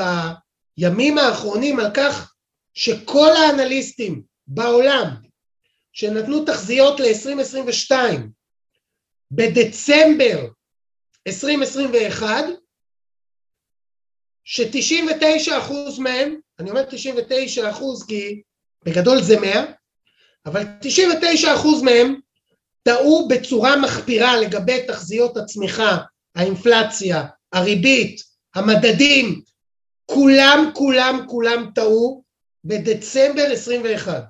[0.78, 2.34] ימים האחרונים על כך
[2.74, 5.08] שכל האנליסטים בעולם
[5.94, 7.92] שנתנו תחזיות ל-2022
[9.32, 10.48] בדצמבר
[11.28, 12.46] 2021,
[14.44, 18.42] ש-99% מהם, אני אומר 99% כי
[18.84, 19.66] בגדול זה 100,
[20.46, 22.20] אבל 99% מהם
[22.86, 25.98] טעו בצורה מחפירה לגבי תחזיות הצמיחה,
[26.36, 28.22] האינפלציה, הריבית,
[28.56, 29.42] המדדים,
[30.06, 32.24] כולם, כולם, כולם טעו
[32.66, 34.24] בדצמבר 21.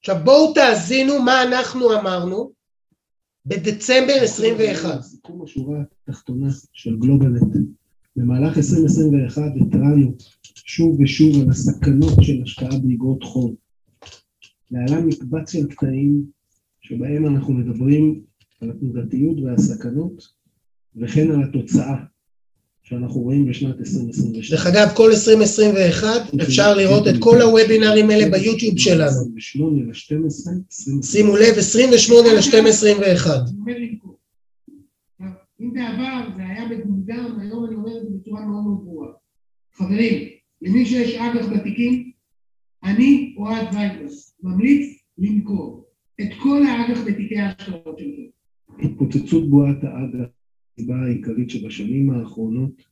[0.00, 2.52] עכשיו בואו תאזינו מה אנחנו אמרנו
[3.46, 5.02] בדצמבר 21.
[5.02, 7.56] סיכום השורה התחתונה של גלובלנט.
[8.16, 10.14] במהלך 2021 התרענו
[10.54, 13.54] שוב ושוב על הסכנות של השקעה באגרות חוב.
[14.70, 16.41] להלן מקבץ של קטעים
[16.92, 18.20] שבהם אנחנו מדברים
[18.60, 20.28] על התנודתיות והסכנות
[20.96, 21.96] וכן על התוצאה
[22.82, 24.50] שאנחנו רואים בשנת 2022.
[24.50, 26.08] דרך אגב, כל 2021
[26.42, 29.10] אפשר לראות את כל הוובינרים האלה ביוטיוב שלנו.
[29.36, 33.30] 28 ל-12, שימו לב, 28 ל-12 21.
[35.60, 39.08] אם בעבר זה היה בגמגם, היום אני אומר את זה בצורה מאוד מאוד ברורה.
[39.74, 40.28] חברים,
[40.62, 42.10] למי שיש אג"ח בתיקים,
[42.84, 44.08] אני, אוהד וייגלר,
[44.42, 45.81] ממליץ למכור
[46.20, 48.86] את כל האג"ח בתיקי ההשקעות שלכם.
[48.86, 50.28] התפוצצות בועת האג"ח,
[50.78, 52.82] הסיבה העיקרית שבשנים האחרונות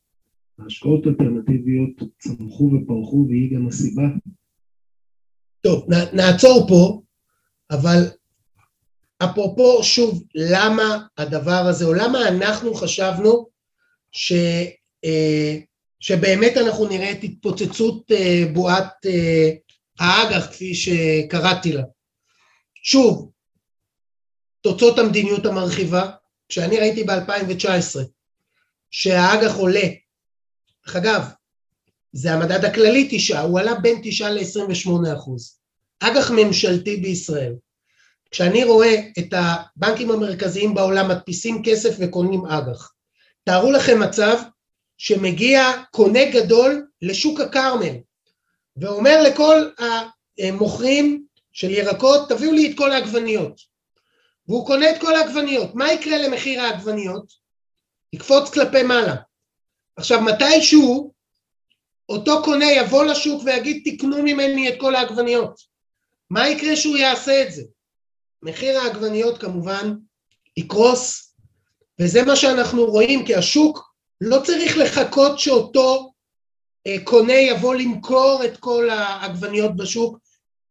[0.59, 4.03] ההשקעות האלטרנטיביות צמחו ופרחו והיא גם הסיבה
[5.61, 7.01] טוב, נ- נעצור פה,
[7.71, 8.03] אבל
[9.23, 13.47] אפרופו, שוב, למה הדבר הזה, או למה אנחנו חשבנו
[14.11, 14.33] ש,
[15.05, 15.57] אה,
[15.99, 19.49] שבאמת אנחנו נראה את התפוצצות אה, בועת אה,
[19.99, 21.83] האג"ח, כפי שקראתי לה.
[22.81, 23.31] שוב,
[24.61, 26.11] תוצאות המדיניות המרחיבה,
[26.49, 27.99] כשאני ראיתי ב-2019
[28.91, 29.87] שהאג"ח עולה,
[30.85, 31.25] דרך אגב,
[32.13, 35.57] זה המדד הכללי תשעה, הוא עלה בין תשעה ל-28 אחוז.
[35.99, 37.53] אג"ח ממשלתי בישראל.
[38.31, 42.91] כשאני רואה את הבנקים המרכזיים בעולם מדפיסים כסף וקונים אג"ח,
[43.43, 44.37] תארו לכם מצב
[44.97, 47.95] שמגיע קונה גדול לשוק הכרמל
[48.77, 49.69] ואומר לכל
[50.39, 53.61] המוכרים של ירקות תביאו לי את כל העגבניות
[54.47, 57.33] והוא קונה את כל העגבניות, מה יקרה למחיר העגבניות?
[58.13, 59.15] יקפוץ כלפי מעלה.
[59.95, 61.11] עכשיו מתישהו
[62.09, 65.61] אותו קונה יבוא לשוק ויגיד תקנו ממני את כל העגבניות.
[66.29, 67.63] מה יקרה שהוא יעשה את זה?
[68.43, 69.93] מחיר העגבניות כמובן
[70.57, 71.33] יקרוס,
[71.99, 76.13] וזה מה שאנחנו רואים, כי השוק לא צריך לחכות שאותו
[76.87, 80.17] אה, קונה יבוא למכור את כל העגבניות בשוק,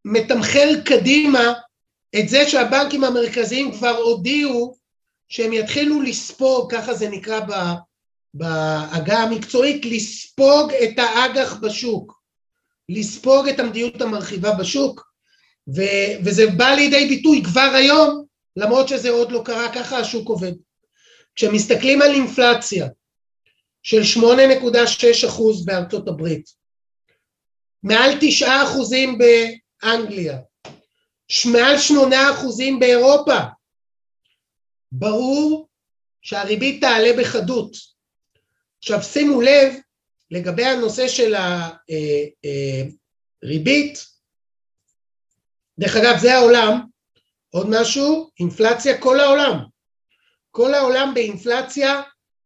[0.05, 1.53] מתמחר קדימה
[2.19, 4.77] את זה שהבנקים המרכזיים כבר הודיעו
[5.29, 7.41] שהם יתחילו לספוג, ככה זה נקרא
[8.35, 12.21] בעגה המקצועית, לספוג את האג"ח בשוק,
[12.89, 15.11] לספוג את המדיניות המרחיבה בשוק,
[15.77, 15.83] ו,
[16.25, 18.25] וזה בא לידי ביטוי כבר היום,
[18.57, 20.53] למרות שזה עוד לא קרה, ככה השוק עובד.
[21.35, 22.89] כשמסתכלים על אינפלציה
[23.83, 26.51] של 8.6 אחוז בארצות הברית,
[27.83, 28.63] מעל 9
[29.83, 30.39] באנגליה,
[31.53, 33.39] מעל 8 אחוזים באירופה,
[34.93, 35.69] ברור
[36.23, 37.73] שהריבית תעלה בחדות.
[38.79, 39.75] עכשיו שימו לב
[40.31, 41.35] לגבי הנושא של
[43.43, 43.99] הריבית,
[45.79, 46.81] דרך אגב זה העולם,
[47.51, 49.57] עוד משהו, אינפלציה כל העולם,
[50.51, 52.03] כל העולם באינפלציה,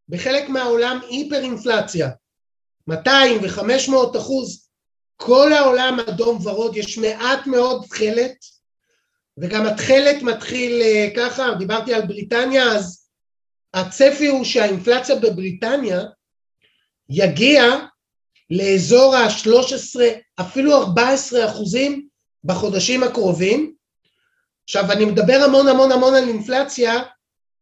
[0.09, 2.11] בחלק מהעולם היפר אינפלציה,
[2.87, 4.64] 200 ו-500 אחוז,
[5.17, 8.37] כל העולם אדום ורוד, יש מעט מאוד תכלת,
[9.39, 10.83] וגם התכלת מתחיל
[11.17, 13.09] ככה, דיברתי על בריטניה, אז
[13.75, 16.03] הצפי הוא שהאינפלציה בבריטניה
[17.09, 17.63] יגיע
[18.51, 20.01] לאזור ה-13,
[20.41, 22.09] אפילו 14 אחוזים
[22.45, 23.75] בחודשים הקרובים.
[24.65, 26.93] עכשיו אני מדבר המון המון המון על אינפלציה,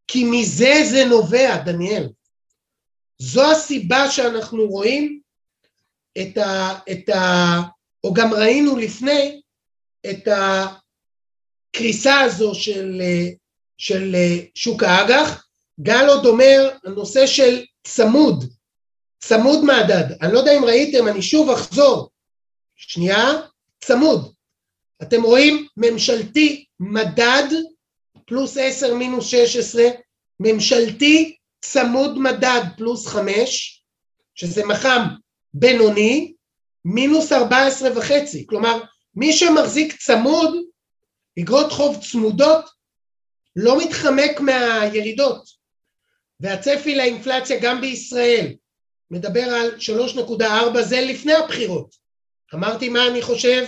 [0.09, 2.09] כי מזה זה נובע, דניאל.
[3.19, 5.22] זו הסיבה שאנחנו רואים
[6.19, 6.79] את ה...
[6.91, 7.61] את ה
[8.05, 9.41] או גם ראינו לפני
[10.11, 13.03] את הקריסה הזו של,
[13.79, 14.17] של
[14.55, 15.47] שוק האג"ח.
[15.81, 18.45] גל עוד אומר, הנושא של צמוד,
[19.21, 22.11] צמוד מדד, אני לא יודע אם ראיתם, אני שוב אחזור,
[22.77, 23.33] שנייה,
[23.81, 24.33] צמוד.
[25.03, 27.49] אתם רואים ממשלתי מדד
[28.27, 29.85] פלוס 10 מינוס 16,
[30.41, 33.85] ממשלתי צמוד מדד פלוס 5,
[34.35, 35.17] שזה מח"מ
[35.55, 36.35] בינוני,
[36.85, 38.47] מינוס 14 וחצי.
[38.47, 38.81] כלומר,
[39.15, 40.55] מי שמחזיק צמוד,
[41.39, 42.65] אגרות חוב צמודות,
[43.57, 45.45] לא מתחמק מהירידות.
[46.41, 48.55] והצפי לאינפלציה גם בישראל
[49.11, 51.95] מדבר על 3.4, זה לפני הבחירות.
[52.55, 53.67] אמרתי מה אני חושב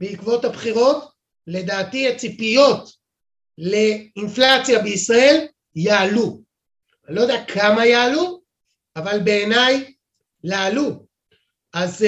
[0.00, 1.10] בעקבות הבחירות,
[1.46, 2.90] לדעתי הציפיות
[3.58, 6.40] לאינפלציה בישראל יעלו.
[7.08, 8.40] אני לא יודע כמה יעלו,
[8.96, 9.94] אבל בעיניי
[10.44, 11.03] לעלו.
[11.74, 12.04] אז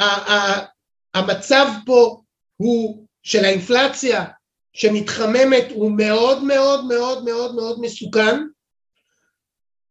[0.00, 0.02] uh,
[1.14, 2.22] המצב פה
[2.56, 4.24] הוא של האינפלציה
[4.72, 8.40] שמתחממת הוא מאוד מאוד מאוד מאוד מאוד מסוכן.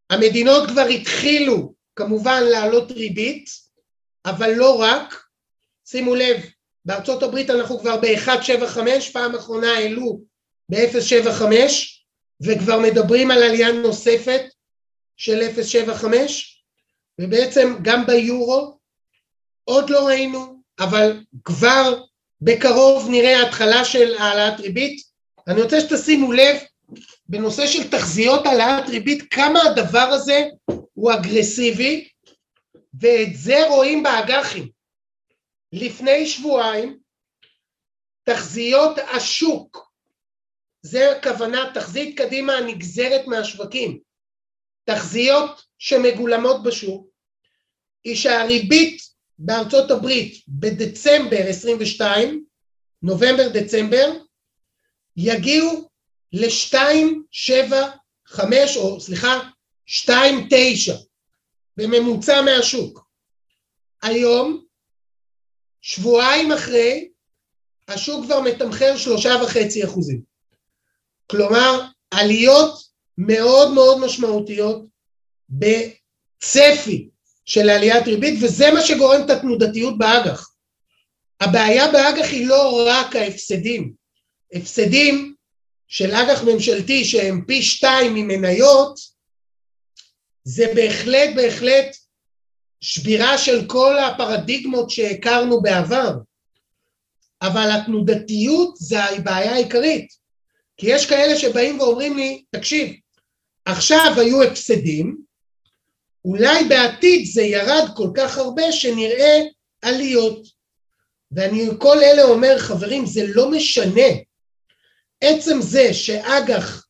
[0.09, 3.49] המדינות כבר התחילו כמובן להעלות ריבית,
[4.25, 5.23] אבל לא רק,
[5.85, 6.37] שימו לב,
[6.85, 8.79] בארצות הברית אנחנו כבר ב-1.75,
[9.13, 10.21] פעם אחרונה העלו
[10.69, 11.43] ב-0.75
[12.41, 14.41] וכבר מדברים על עלייה נוספת
[15.17, 16.58] של 0.75
[17.19, 18.77] ובעצם גם ביורו
[19.63, 22.03] עוד לא ראינו, אבל כבר
[22.41, 25.01] בקרוב נראה התחלה של העלאת ריבית.
[25.47, 26.57] אני רוצה שתשימו לב
[27.29, 30.45] בנושא של תחזיות העלאת ריבית כמה הדבר הזה
[30.93, 32.09] הוא אגרסיבי
[32.93, 34.69] ואת זה רואים באג"חים.
[35.73, 36.99] לפני שבועיים
[38.23, 39.89] תחזיות השוק,
[40.81, 43.99] זה הכוונה תחזית קדימה הנגזרת מהשווקים,
[44.83, 47.08] תחזיות שמגולמות בשוק,
[48.03, 49.01] היא שהריבית
[49.39, 52.45] בארצות הברית בדצמבר 22,
[53.01, 54.11] נובמבר דצמבר,
[55.17, 55.89] יגיעו
[56.33, 58.39] ל-2.75
[58.75, 59.39] או סליחה
[59.87, 60.11] 2.9
[61.77, 63.09] בממוצע מהשוק.
[64.01, 64.65] היום,
[65.81, 67.09] שבועיים אחרי,
[67.87, 70.21] השוק כבר מתמחר שלושה וחצי אחוזים.
[71.27, 72.81] כלומר, עליות
[73.17, 74.85] מאוד מאוד משמעותיות
[75.49, 77.09] בצפי
[77.49, 80.49] של עליית ריבית, וזה מה שגורם את התנודתיות באג"ח.
[81.39, 83.93] הבעיה באג"ח היא לא רק ההפסדים.
[84.53, 85.35] הפסדים
[85.87, 88.99] של אג"ח ממשלתי שהם פי שתיים ממניות,
[90.43, 91.95] זה בהחלט בהחלט
[92.81, 96.13] שבירה של כל הפרדיגמות שהכרנו בעבר,
[97.41, 100.07] אבל התנודתיות זה הבעיה העיקרית,
[100.77, 102.95] כי יש כאלה שבאים ואומרים לי, תקשיב,
[103.65, 105.28] עכשיו היו הפסדים,
[106.29, 109.41] אולי בעתיד זה ירד כל כך הרבה שנראה
[109.81, 110.47] עליות.
[111.31, 114.09] ואני כל אלה אומר, חברים, זה לא משנה.
[115.21, 116.87] עצם זה שאג"ח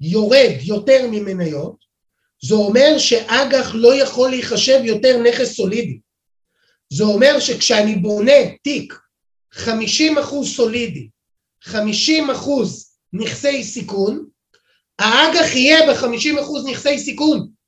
[0.00, 1.76] יורד יותר ממניות,
[2.44, 5.98] זה אומר שאג"ח לא יכול להיחשב יותר נכס סולידי.
[6.92, 8.94] זה אומר שכשאני בונה תיק
[9.54, 9.60] 50%
[10.44, 11.08] סולידי,
[11.64, 11.70] 50%
[13.12, 14.26] נכסי סיכון,
[14.98, 17.59] האג"ח יהיה ב-50% נכסי סיכון,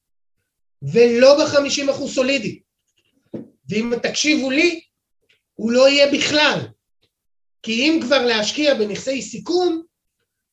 [0.83, 2.61] ולא ב-50% סולידי.
[3.69, 4.81] ואם תקשיבו לי,
[5.55, 6.59] הוא לא יהיה בכלל.
[7.63, 9.83] כי אם כבר להשקיע בנכסי סיכון,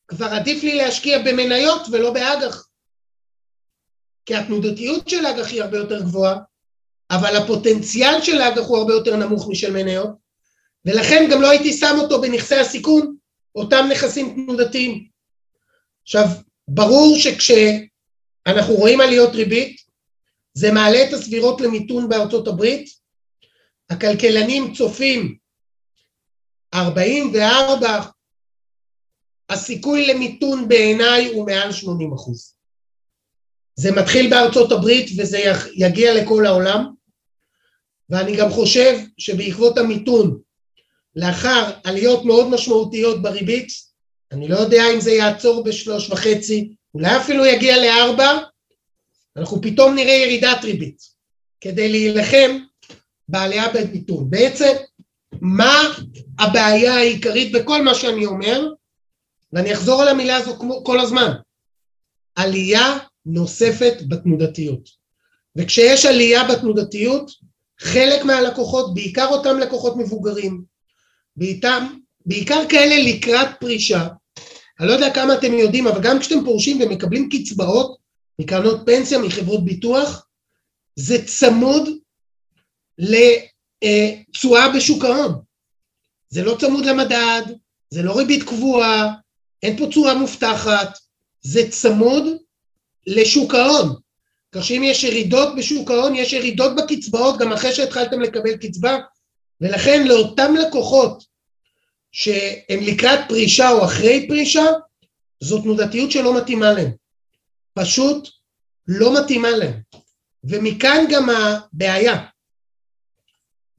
[0.08, 2.68] כבר עדיף לי להשקיע במניות ולא באג"ח.
[4.26, 6.38] כי התנודתיות של אג"ח היא הרבה יותר גבוהה,
[7.12, 10.10] אבל הפוטנציאל של אג"ח הוא הרבה יותר נמוך משל מניות,
[10.86, 13.16] ולכן גם לא הייתי שם אותו בנכסי הסיכון,
[13.56, 15.08] אותם נכסים תנודתיים.
[16.04, 16.26] עכשיו,
[16.68, 19.79] ברור שכשאנחנו רואים עליות ריבית,
[20.54, 22.90] זה מעלה את הסבירות למיתון בארצות הברית,
[23.90, 25.38] הכלכלנים צופים
[26.74, 28.02] 44,
[29.50, 32.56] הסיכוי למיתון בעיניי הוא מעל 80 אחוז.
[33.76, 35.40] זה מתחיל בארצות הברית וזה
[35.76, 36.86] יגיע לכל העולם,
[38.10, 40.40] ואני גם חושב שבעקבות המיתון,
[41.16, 43.68] לאחר עליות מאוד משמעותיות בריבית,
[44.32, 48.40] אני לא יודע אם זה יעצור בשלוש וחצי, אולי אפילו יגיע לארבע,
[49.38, 51.02] אנחנו פתאום נראה ירידת ריבית,
[51.62, 52.60] כדי להילחם
[53.30, 54.30] בעלייה במיתון.
[54.30, 54.74] בעצם,
[55.42, 55.74] מה
[56.40, 58.68] הבעיה העיקרית בכל מה שאני אומר,
[59.54, 61.32] ואני אחזור על המילה הזו כל הזמן,
[62.36, 64.90] עלייה נוספת בתנודתיות.
[65.56, 67.32] וכשיש עלייה בתנודתיות,
[67.80, 70.64] חלק מהלקוחות, בעיקר אותם לקוחות מבוגרים,
[71.36, 71.80] בעיקר,
[72.26, 74.08] בעיקר כאלה לקראת פרישה,
[74.80, 77.99] אני לא יודע כמה אתם יודעים, אבל גם כשאתם פורשים ומקבלים קצבאות
[78.40, 80.28] מקרנות פנסיה, מחברות ביטוח,
[80.96, 81.90] זה צמוד
[82.98, 85.42] לתשואה בשוק ההון.
[86.30, 87.42] זה לא צמוד למדד,
[87.90, 89.14] זה לא ריבית קבועה,
[89.64, 90.98] אין פה תשואה מובטחת,
[91.42, 92.24] זה צמוד
[93.08, 93.96] לשוק ההון.
[94.52, 98.98] כך שאם יש ירידות בשוק ההון, יש ירידות בקצבאות גם אחרי שהתחלתם לקבל קצבה,
[99.62, 101.24] ולכן לאותם לקוחות
[102.12, 104.66] שהם לקראת פרישה או אחרי פרישה,
[105.40, 106.99] זו תנודתיות שלא מתאימה להם.
[107.74, 108.30] פשוט
[108.88, 109.80] לא מתאימה להם.
[110.44, 112.26] ומכאן גם הבעיה.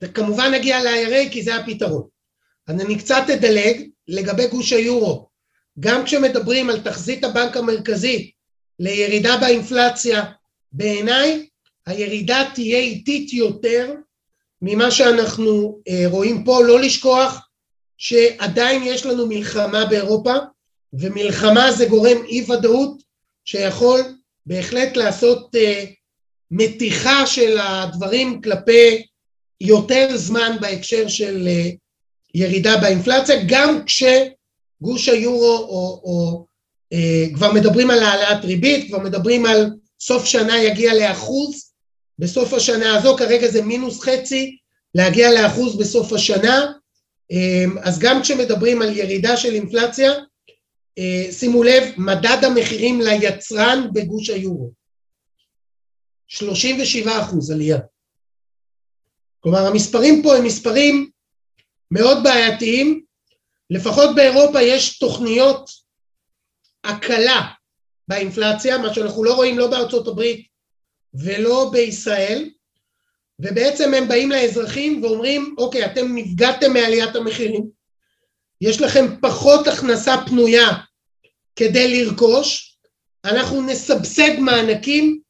[0.03, 2.09] וכמובן נגיע ל-IRA כי זה הפתרון.
[2.67, 5.29] אז אני קצת אדלג לגבי גוש היורו.
[5.81, 8.31] גם כשמדברים על תחזית הבנק המרכזי
[8.79, 10.25] לירידה באינפלציה,
[10.73, 11.49] בעיניי
[11.87, 13.95] הירידה תהיה איטית יותר
[14.63, 17.49] ממה שאנחנו אה, רואים פה, לא לשכוח
[17.97, 20.35] שעדיין יש לנו מלחמה באירופה,
[20.93, 23.03] ומלחמה זה גורם אי ודאות
[23.45, 24.01] שיכול
[24.47, 25.85] בהחלט לעשות אה,
[26.51, 29.03] מתיחה של הדברים כלפי
[29.61, 31.71] יותר זמן בהקשר של אה,
[32.35, 36.47] ירידה באינפלציה, גם כשגוש היורו או, או
[36.93, 39.71] אה, כבר מדברים על העלאת ריבית, כבר מדברים על
[40.01, 41.71] סוף שנה יגיע לאחוז
[42.19, 44.57] בסוף השנה הזו, כרגע זה מינוס חצי,
[44.95, 46.73] להגיע לאחוז בסוף השנה,
[47.83, 50.13] אז גם כשמדברים על ירידה של אינפלציה,
[51.31, 54.73] שימו לב, מדד המחירים ליצרן בגוש היורו,
[56.29, 57.79] 37 אחוז עלייה.
[59.41, 61.11] כלומר המספרים פה הם מספרים
[61.91, 63.05] מאוד בעייתיים,
[63.71, 65.71] לפחות באירופה יש תוכניות
[66.85, 67.51] הקלה
[68.09, 70.47] באינפלציה, מה שאנחנו לא רואים לא בארצות הברית
[71.15, 72.51] ולא בישראל,
[73.39, 77.71] ובעצם הם באים לאזרחים ואומרים, אוקיי, אתם נפגעתם מעליית המחירים,
[78.61, 80.69] יש לכם פחות הכנסה פנויה
[81.57, 82.79] כדי לרכוש,
[83.25, 85.21] אנחנו נסבסד מענקים,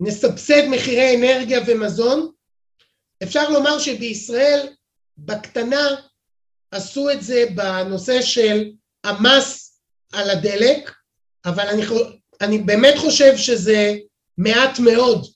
[0.00, 2.30] נסבסד מחירי אנרגיה ומזון.
[3.22, 4.68] אפשר לומר שבישראל
[5.18, 5.96] בקטנה
[6.70, 8.70] עשו את זה בנושא של
[9.04, 9.78] המס
[10.12, 10.90] על הדלק,
[11.44, 11.82] אבל אני,
[12.40, 13.96] אני באמת חושב שזה
[14.38, 15.26] מעט מאוד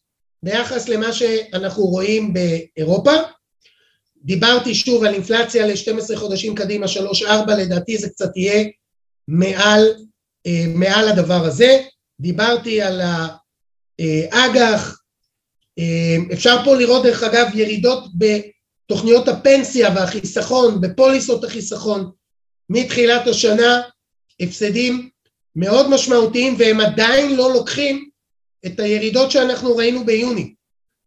[0.43, 3.12] ביחס למה שאנחנו רואים באירופה.
[4.23, 8.64] דיברתי שוב על אינפלציה ל-12 חודשים קדימה, 3-4, לדעתי זה קצת יהיה
[9.29, 9.95] מעל,
[10.47, 11.83] אה, מעל הדבר הזה.
[12.21, 15.01] דיברתי על האג"ח,
[15.79, 22.11] אה, אפשר פה לראות דרך אגב ירידות בתוכניות הפנסיה והחיסכון, בפוליסות החיסכון,
[22.71, 23.81] מתחילת השנה,
[24.41, 25.09] הפסדים
[25.57, 28.09] מאוד משמעותיים והם עדיין לא לוקחים
[28.66, 30.55] את הירידות שאנחנו ראינו ביוני,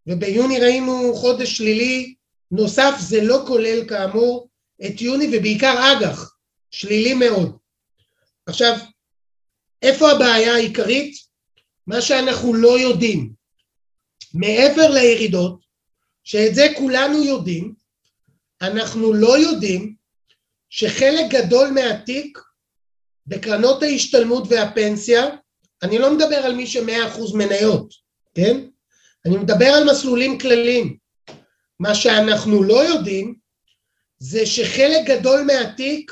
[0.08, 2.14] וביוני ראינו חודש שלילי
[2.52, 4.50] נוסף, זה לא כולל כאמור
[4.86, 6.36] את יוני ובעיקר אג"ח,
[6.72, 7.58] שלילי מאוד.
[8.46, 8.78] עכשיו,
[9.82, 11.16] איפה הבעיה העיקרית?
[11.88, 13.34] מה שאנחנו לא יודעים,
[14.34, 15.62] מעבר לירידות,
[16.24, 17.74] שאת זה כולנו יודעים,
[18.62, 19.96] אנחנו לא יודעים
[20.70, 22.40] שחלק גדול מהתיק
[23.28, 25.26] בקרנות ההשתלמות והפנסיה
[25.84, 27.94] אני לא מדבר על מי שמאה אחוז מניות,
[28.36, 28.58] כן?
[29.26, 30.98] אני מדבר על מסלולים כלליים.
[31.82, 33.36] מה שאנחנו לא יודעים
[34.20, 36.12] זה שחלק גדול מהתיק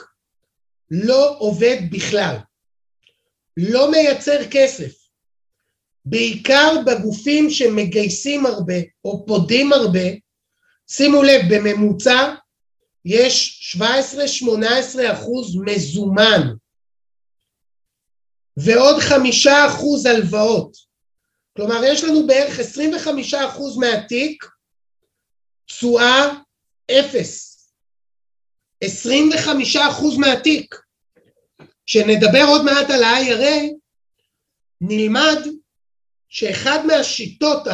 [0.92, 2.36] לא עובד בכלל,
[3.58, 4.92] לא מייצר כסף,
[6.06, 8.74] בעיקר בגופים שמגייסים הרבה
[9.06, 10.10] או פודים הרבה,
[10.88, 12.36] שימו לב, בממוצע
[13.06, 13.82] יש 17-18
[15.14, 16.42] אחוז מזומן,
[18.58, 20.78] ועוד חמישה אחוז הלוואות.
[21.56, 24.46] כלומר, יש לנו בערך עשרים וחמישה אחוז מהתיק
[25.70, 26.34] תשואה
[26.92, 27.50] אפס.
[28.82, 30.76] עשרים וחמישה אחוז מהתיק.
[31.86, 33.74] כשנדבר עוד מעט על ה-IRA,
[34.82, 35.38] נלמד
[36.30, 37.68] שאחד מהשיטות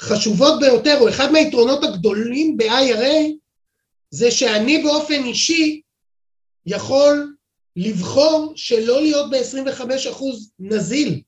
[0.00, 3.32] החשובות ביותר, או אחד מהיתרונות הגדולים ב-IRA,
[4.10, 5.80] זה שאני באופן אישי
[6.66, 7.36] יכול
[7.76, 10.24] לבחור שלא להיות ב-25%
[10.58, 11.22] נזיל.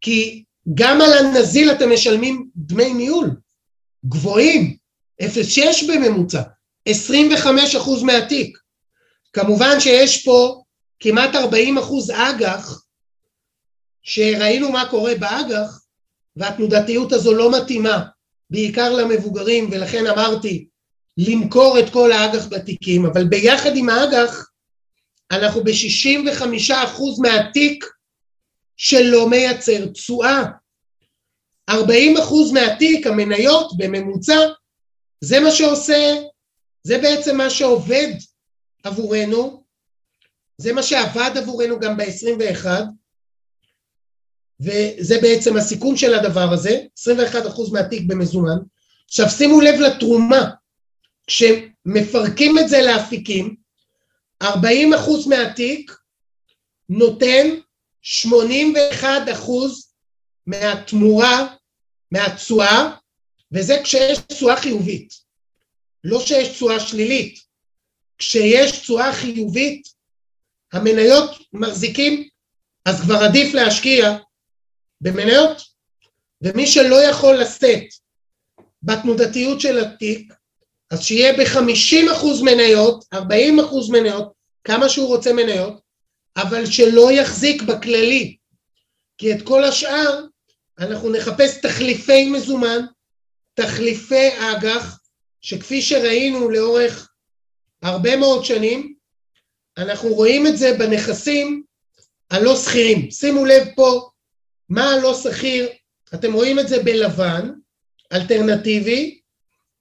[0.00, 0.44] כי
[0.74, 3.41] גם על הנזיל אתם משלמים דמי ניהול
[4.04, 4.76] גבוהים,
[5.22, 5.26] 0.6
[5.88, 6.42] בממוצע,
[6.88, 6.92] 25%
[8.04, 8.58] מהתיק.
[9.32, 10.62] כמובן שיש פה
[11.00, 11.38] כמעט 40%
[12.12, 12.82] אג"ח,
[14.02, 15.80] שראינו מה קורה באג"ח,
[16.36, 18.04] והתנודתיות הזו לא מתאימה,
[18.50, 20.66] בעיקר למבוגרים, ולכן אמרתי
[21.16, 24.50] למכור את כל האג"ח בתיקים, אבל ביחד עם האג"ח
[25.30, 26.72] אנחנו ב-65%
[27.22, 27.84] מהתיק
[28.76, 30.42] שלא מייצר תשואה.
[31.70, 31.74] 40%
[32.52, 34.38] מהתיק, המניות בממוצע,
[35.20, 36.14] זה מה שעושה,
[36.82, 38.12] זה בעצם מה שעובד
[38.84, 39.62] עבורנו,
[40.58, 42.66] זה מה שעבד עבורנו גם ב-21,
[44.60, 48.58] וזה בעצם הסיכון של הדבר הזה, 21% מהתיק במזומן.
[49.08, 50.50] עכשיו שימו לב לתרומה,
[51.26, 53.56] כשמפרקים את זה לאפיקים,
[54.42, 55.92] 40 אחוז מהתיק
[56.88, 57.48] נותן
[58.02, 59.91] 81 אחוז
[60.46, 61.54] מהתמורה,
[62.10, 62.96] מהתשואה,
[63.52, 65.14] וזה כשיש תשואה חיובית,
[66.04, 67.38] לא שיש תשואה שלילית.
[68.18, 69.88] כשיש תשואה חיובית,
[70.72, 72.28] המניות מחזיקים,
[72.84, 74.16] אז כבר עדיף להשקיע
[75.00, 75.62] במניות,
[76.42, 77.84] ומי שלא יכול לשאת
[78.82, 80.32] בתנודתיות של התיק,
[80.90, 83.18] אז שיהיה ב-50% מניות, 40%
[83.92, 84.32] מניות,
[84.64, 85.80] כמה שהוא רוצה מניות,
[86.36, 88.36] אבל שלא יחזיק בכללי,
[89.18, 90.24] כי את כל השאר
[90.78, 92.86] אנחנו נחפש תחליפי מזומן,
[93.54, 94.98] תחליפי אג"ח,
[95.40, 97.08] שכפי שראינו לאורך
[97.82, 98.94] הרבה מאוד שנים,
[99.78, 101.62] אנחנו רואים את זה בנכסים
[102.30, 103.10] הלא שכירים.
[103.10, 104.10] שימו לב פה
[104.68, 105.68] מה הלא שכיר,
[106.14, 107.50] אתם רואים את זה בלבן,
[108.12, 109.20] אלטרנטיבי,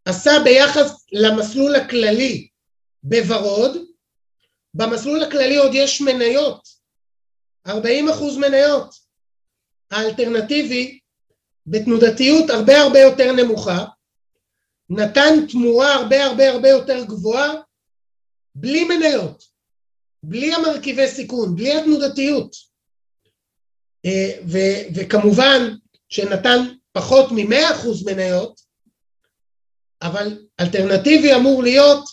[0.05, 2.47] עשה ביחס למסלול הכללי
[3.03, 3.77] בוורוד,
[4.73, 6.67] במסלול הכללי עוד יש מניות,
[7.67, 9.00] 40 אחוז מניות,
[9.91, 10.99] האלטרנטיבי
[11.67, 13.85] בתנודתיות הרבה הרבה יותר נמוכה,
[14.89, 17.53] נתן תמורה הרבה הרבה הרבה יותר גבוהה,
[18.55, 19.43] בלי מניות,
[20.23, 22.55] בלי המרכיבי סיכון, בלי התנודתיות.
[24.05, 25.75] אה, ו- וכמובן
[26.09, 26.57] שנתן
[26.91, 28.61] פחות מ-100% מניות,
[30.01, 32.09] אבל אלטרנטיבי אמור להיות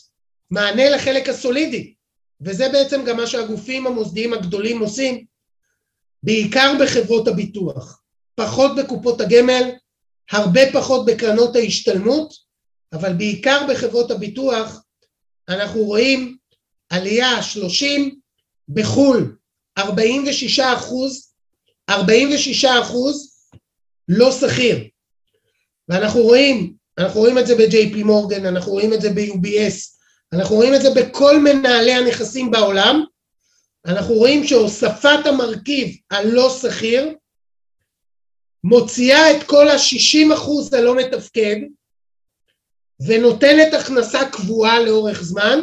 [0.51, 1.95] מענה לחלק הסולידי,
[2.41, 5.24] וזה בעצם גם מה שהגופים המוסדיים הגדולים עושים,
[6.22, 8.02] בעיקר בחברות הביטוח,
[8.34, 9.70] פחות בקופות הגמל,
[10.30, 12.34] הרבה פחות בקרנות ההשתלמות,
[12.92, 14.82] אבל בעיקר בחברות הביטוח
[15.48, 16.36] אנחנו רואים
[16.90, 18.20] עלייה 30,
[18.68, 19.36] בחו"ל
[19.78, 21.32] 46 אחוז,
[21.90, 23.32] 46 אחוז
[24.08, 24.78] לא שכיר.
[25.88, 29.98] ואנחנו רואים, אנחנו רואים את זה ב-JP מורגן, אנחנו רואים את זה ב-UBS,
[30.32, 33.04] אנחנו רואים את זה בכל מנהלי הנכסים בעולם,
[33.89, 37.14] אנחנו רואים שהוספת המרכיב הלא שכיר
[38.64, 41.57] מוציאה את כל ה-60 אחוז הלא מתפקד
[43.07, 45.59] ונותנת הכנסה קבועה לאורך זמן,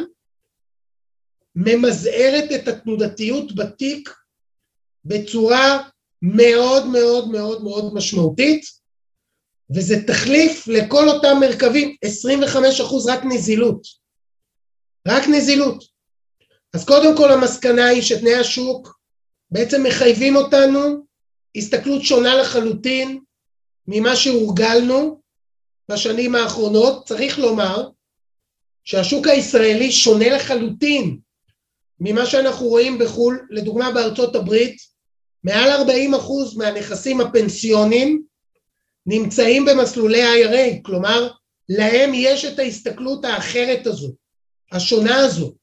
[1.55, 4.09] ממזערת את התנודתיות בתיק
[5.05, 5.89] בצורה
[6.21, 8.65] מאוד מאוד מאוד מאוד משמעותית,
[9.75, 13.81] וזה תחליף לכל אותם מרכבים, 25 אחוז רק נזילות,
[15.07, 15.94] רק נזילות.
[16.75, 18.99] אז קודם כל המסקנה היא שתנאי השוק
[19.51, 21.05] בעצם מחייבים אותנו
[21.55, 23.19] הסתכלות שונה לחלוטין
[23.87, 25.21] ממה שהורגלנו
[25.91, 27.05] בשנים האחרונות.
[27.05, 27.89] צריך לומר
[28.83, 31.17] שהשוק הישראלי שונה לחלוטין
[31.99, 34.77] ממה שאנחנו רואים בחו"ל, לדוגמה בארצות הברית,
[35.43, 38.23] מעל 40 אחוז מהנכסים הפנסיונים
[39.05, 41.29] נמצאים במסלולי IRA, כלומר
[41.69, 44.13] להם יש את ההסתכלות האחרת הזו,
[44.71, 45.55] השונה הזו,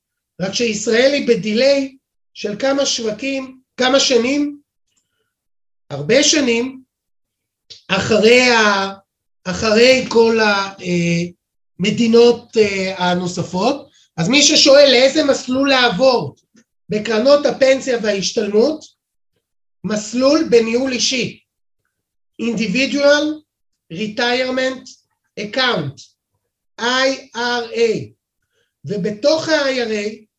[0.43, 1.97] רק שישראל היא בדיליי
[2.35, 4.59] של כמה שווקים, כמה שנים,
[5.91, 6.83] הרבה שנים,
[7.89, 8.93] אחרי, ה,
[9.45, 10.39] אחרי כל
[11.79, 16.37] המדינות אה, הנוספות, אז מי ששואל לאיזה מסלול לעבור
[16.89, 18.85] בקרנות הפנסיה וההשתלמות,
[19.85, 21.41] מסלול בניהול אישי,
[22.43, 23.25] individual
[23.93, 24.89] retirement
[25.41, 26.03] account,
[26.81, 28.13] IRA,
[28.85, 30.32] ובתוך ה-IRA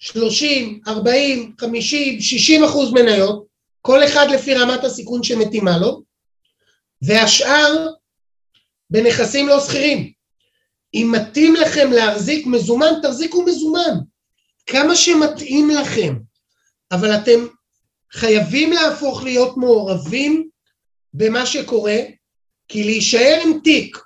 [0.00, 3.46] 30, 40, 50, 60 אחוז מניות,
[3.80, 6.02] כל אחד לפי רמת הסיכון שמתאימה לו,
[7.02, 7.88] והשאר
[8.90, 10.12] בנכסים לא שכירים.
[10.94, 13.98] אם מתאים לכם להחזיק מזומן, תחזיקו מזומן,
[14.66, 16.14] כמה שמתאים לכם,
[16.92, 17.46] אבל אתם
[18.12, 20.48] חייבים להפוך להיות מעורבים
[21.14, 21.98] במה שקורה,
[22.68, 23.98] כי להישאר עם תיק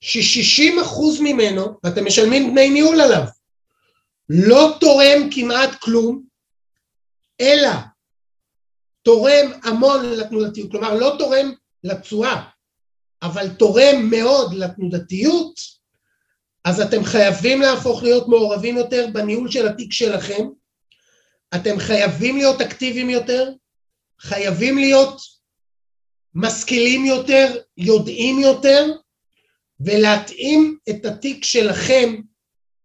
[0.00, 3.24] ש-60% ממנו, ואתם משלמים דמי ניהול עליו,
[4.34, 6.22] לא תורם כמעט כלום,
[7.40, 7.70] אלא
[9.02, 11.52] תורם המון לתנודתיות, כלומר לא תורם
[11.84, 12.44] לתשואה,
[13.22, 15.54] אבל תורם מאוד לתנודתיות,
[16.64, 20.48] אז אתם חייבים להפוך להיות מעורבים יותר בניהול של התיק שלכם,
[21.54, 23.52] אתם חייבים להיות אקטיביים יותר,
[24.20, 25.20] חייבים להיות
[26.34, 28.92] משכילים יותר, יודעים יותר,
[29.80, 32.20] ולהתאים את התיק שלכם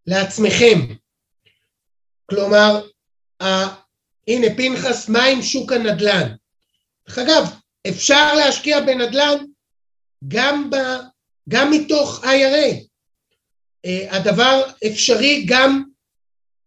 [0.06, 0.94] לעצמכם.
[2.30, 2.86] כלומר,
[4.28, 6.34] הנה פנחס, מה עם שוק הנדל"ן?
[7.08, 7.52] דרך אגב,
[7.88, 9.44] אפשר להשקיע בנדל"ן
[10.28, 10.76] גם, ב,
[11.48, 12.88] גם מתוך IRA.
[13.84, 15.82] אה, הדבר אפשרי גם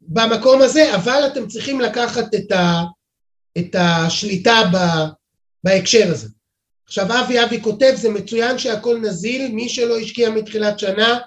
[0.02, 2.82] במקום הזה, אבל אתם צריכים לקחת את, ה,
[3.58, 4.78] את השליטה ב,
[5.64, 6.28] בהקשר הזה.
[6.86, 11.20] עכשיו אבי אבי כותב, זה מצוין שהכל נזיל, מי שלא השקיע מתחילת שנה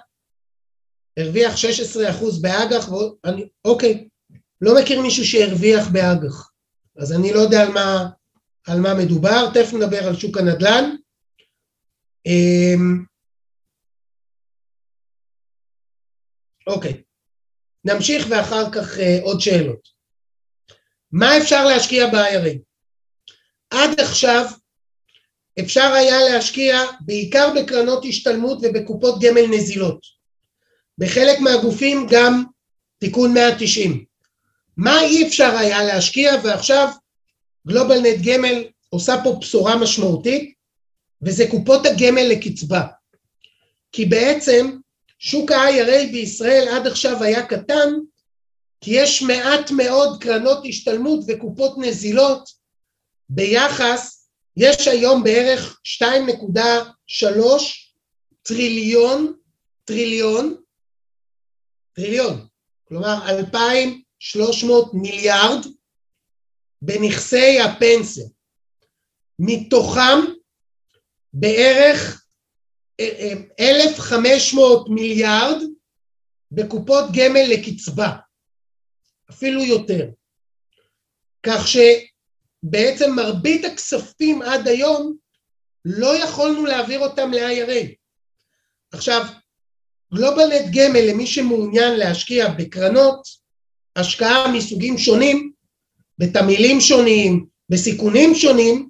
[1.17, 4.07] הרוויח 16% באג"ח, ואני, אוקיי,
[4.65, 6.51] לא מכיר מישהו שהרוויח באג"ח,
[6.97, 8.09] אז אני לא יודע על מה,
[8.67, 10.95] על מה מדובר, תכף נדבר על שוק הנדל"ן.
[12.25, 13.03] אמ,
[16.67, 17.01] אוקיי,
[17.85, 19.87] נמשיך ואחר כך uh, עוד שאלות.
[21.11, 22.57] מה אפשר להשקיע ב-IRA?
[23.69, 24.45] עד עכשיו
[25.59, 29.99] אפשר היה להשקיע בעיקר בקרנות השתלמות ובקופות גמל נזילות.
[30.97, 32.43] בחלק מהגופים גם
[32.99, 34.14] תיקון 190.
[34.77, 36.87] מה אי אפשר היה להשקיע ועכשיו
[37.67, 40.53] גלובל נט גמל עושה פה בשורה משמעותית
[41.21, 42.81] וזה קופות הגמל לקצבה.
[43.91, 44.77] כי בעצם
[45.19, 47.89] שוק ה-IRA בישראל עד עכשיו היה קטן
[48.81, 52.49] כי יש מעט מאוד קרנות השתלמות וקופות נזילות
[53.29, 56.05] ביחס, יש היום בערך 2.3
[58.43, 59.33] טריליון,
[59.85, 60.55] טריליון,
[61.93, 62.47] טריליון,
[62.87, 63.31] כלומר
[64.21, 65.65] 2,300 מיליארד
[66.81, 68.25] בנכסי הפנסיה.
[69.39, 70.19] מתוכם
[71.33, 72.25] בערך
[73.59, 75.61] 1,500 מיליארד
[76.51, 78.17] בקופות גמל לקצבה,
[79.29, 80.09] אפילו יותר.
[81.43, 85.17] כך שבעצם מרבית הכספים עד היום
[85.85, 87.95] לא יכולנו להעביר אותם ל-IRA.
[88.91, 89.25] עכשיו,
[90.13, 93.44] גלובלנט גמל למי שמעוניין להשקיע בקרנות,
[93.95, 95.51] השקעה מסוגים שונים,
[96.19, 98.89] בתמהילים שונים, בסיכונים שונים,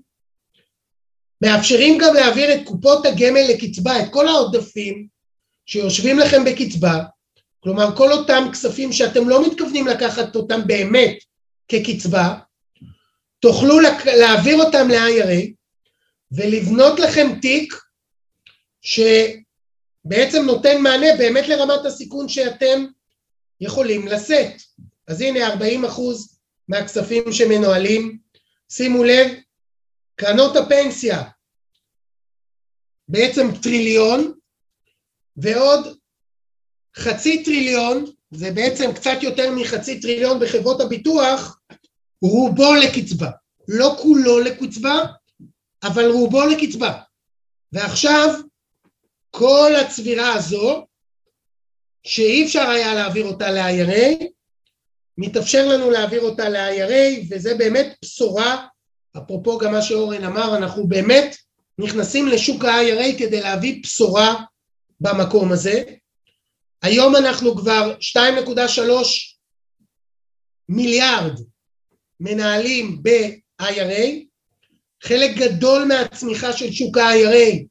[1.41, 5.07] מאפשרים גם להעביר את קופות הגמל לקצבה, את כל העודפים
[5.65, 7.03] שיושבים לכם בקצבה,
[7.59, 11.17] כלומר כל אותם כספים שאתם לא מתכוונים לקחת אותם באמת
[11.67, 12.35] כקצבה,
[13.39, 15.51] תוכלו להעביר אותם ל-IRA
[16.31, 17.73] ולבנות לכם תיק
[18.81, 22.85] שבעצם נותן מענה באמת לרמת הסיכון שאתם
[23.61, 24.61] יכולים לשאת.
[25.07, 28.19] אז הנה 40 אחוז מהכספים שמנוהלים,
[28.71, 29.27] שימו לב,
[30.15, 31.23] קרנות הפנסיה
[33.07, 34.33] בעצם טריליון
[35.37, 35.97] ועוד
[36.97, 41.59] חצי טריליון, זה בעצם קצת יותר מחצי טריליון בחברות הביטוח,
[42.21, 43.31] רובו לקצבה.
[43.67, 44.95] לא כולו לקצבה,
[45.83, 47.01] אבל רובו לקצבה.
[47.71, 48.27] ועכשיו
[49.31, 50.85] כל הצבירה הזו,
[52.03, 54.25] שאי אפשר היה להעביר אותה ל-IRA,
[55.17, 58.67] מתאפשר לנו להעביר אותה ל-IRA, וזה באמת בשורה,
[59.17, 61.35] אפרופו גם מה שאורן אמר, אנחנו באמת
[61.77, 64.43] נכנסים לשוק ה-IRA כדי להביא בשורה
[64.99, 65.83] במקום הזה.
[66.81, 68.81] היום אנחנו כבר 2.3
[70.69, 71.39] מיליארד
[72.19, 74.25] מנהלים ב-IRA,
[75.03, 77.63] חלק גדול מהצמיחה של שוק ה-IRA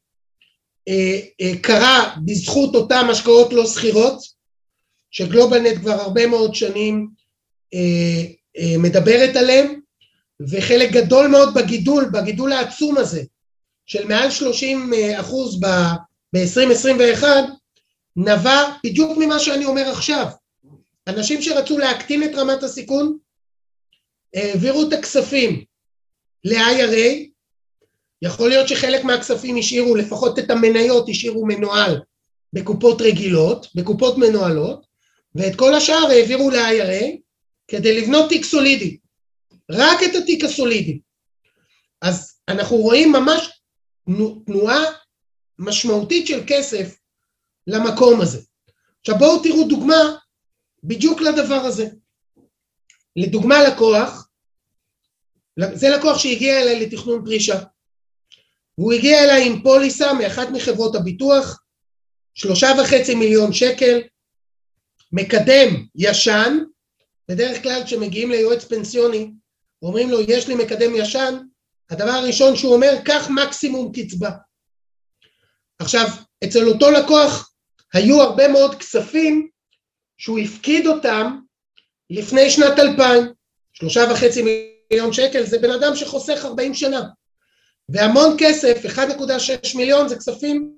[0.89, 4.19] אה, אה, קרה בזכות אותן השקעות לא שכירות,
[5.11, 7.09] שגלובלנט כבר הרבה מאוד שנים
[8.79, 9.81] מדברת עליהן,
[10.41, 13.23] וחלק גדול מאוד בגידול, בגידול העצום הזה,
[13.87, 17.25] של מעל 30 אה, אחוז ב-2021,
[18.17, 20.27] נבע בדיוק ממה שאני אומר עכשיו.
[21.07, 23.19] אנשים שרצו להקטין את רמת הסיכון,
[24.35, 25.65] העבירו את הכספים
[26.45, 27.29] ל-IRA,
[28.23, 32.01] יכול להיות שחלק מהכספים השאירו, לפחות את המניות השאירו מנוהל
[32.53, 34.87] בקופות רגילות, בקופות מנוהלות,
[35.35, 37.24] ואת כל השאר העבירו ל-IRA
[37.69, 38.99] כדי לבנות תיק סולידי,
[39.71, 41.01] רק את התיק הסולידי.
[42.03, 43.63] אז אנחנו רואים ממש
[44.47, 44.85] תנועה
[45.59, 46.97] משמעותית של כסף
[47.67, 48.41] למקום הזה.
[49.01, 50.17] עכשיו בואו תראו דוגמה
[50.85, 51.87] בדיוק לדבר הזה.
[53.17, 54.29] לדוגמה לקוח,
[55.75, 57.63] זה לקוח שהגיע אליי לתכנון פרישה.
[58.79, 61.63] והוא הגיע אליי עם פוליסה מאחת מחברות הביטוח,
[62.35, 64.01] שלושה וחצי מיליון שקל,
[65.13, 66.59] מקדם ישן,
[67.29, 69.31] בדרך כלל כשמגיעים ליועץ פנסיוני,
[69.83, 71.39] אומרים לו יש לי מקדם ישן,
[71.91, 74.31] הדבר הראשון שהוא אומר, קח מקסימום קצבה.
[75.79, 76.07] עכשיו,
[76.45, 77.53] אצל אותו לקוח
[77.93, 79.49] היו הרבה מאוד כספים
[80.17, 81.39] שהוא הפקיד אותם
[82.11, 83.33] לפני שנת 2000,
[83.73, 87.03] שלושה וחצי מיליון שקל, זה בן אדם שחוסך 40 שנה.
[87.89, 90.75] והמון כסף, 1.6 מיליון זה כספים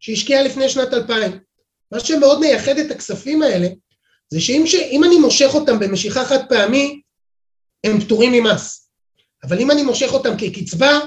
[0.00, 1.38] שהשקיע לפני שנת 2000.
[1.92, 3.68] מה שמאוד מייחד את הכספים האלה,
[4.30, 4.74] זה שאם ש...
[5.06, 7.00] אני מושך אותם במשיכה חד פעמי,
[7.84, 8.90] הם פטורים ממס.
[9.44, 11.00] אבל אם אני מושך אותם כקצבה,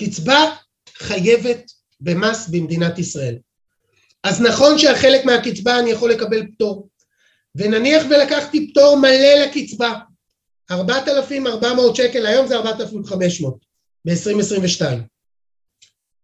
[0.00, 0.54] קצבה
[0.88, 1.70] חייבת
[2.00, 3.36] במס במדינת ישראל.
[4.24, 6.88] אז נכון שהחלק מהקצבה אני יכול לקבל פטור,
[7.54, 9.94] ונניח ולקחתי פטור מלא לקצבה,
[10.70, 13.54] 4,400 שקל, היום זה 4,500
[14.04, 14.84] ב-2022.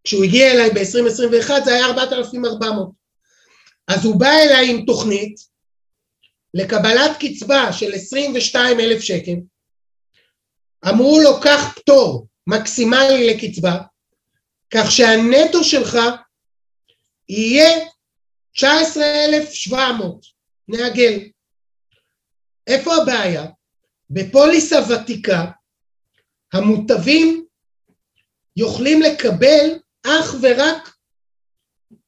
[0.03, 2.89] כשהוא הגיע אליי ב-2021 זה היה 4,400.
[3.87, 5.35] אז הוא בא אליי עם תוכנית
[6.53, 9.35] לקבלת קצבה של 22,000 שקל,
[10.89, 13.77] אמרו לו קח פטור מקסימלי לקצבה,
[14.73, 15.97] כך שהנטו שלך
[17.29, 17.85] יהיה
[18.55, 20.25] 19,700,
[20.67, 21.19] נעגל.
[22.67, 23.45] איפה הבעיה?
[24.09, 25.45] בפוליסה ותיקה
[26.53, 27.45] המוטבים
[28.55, 30.95] יכולים לקבל אך ורק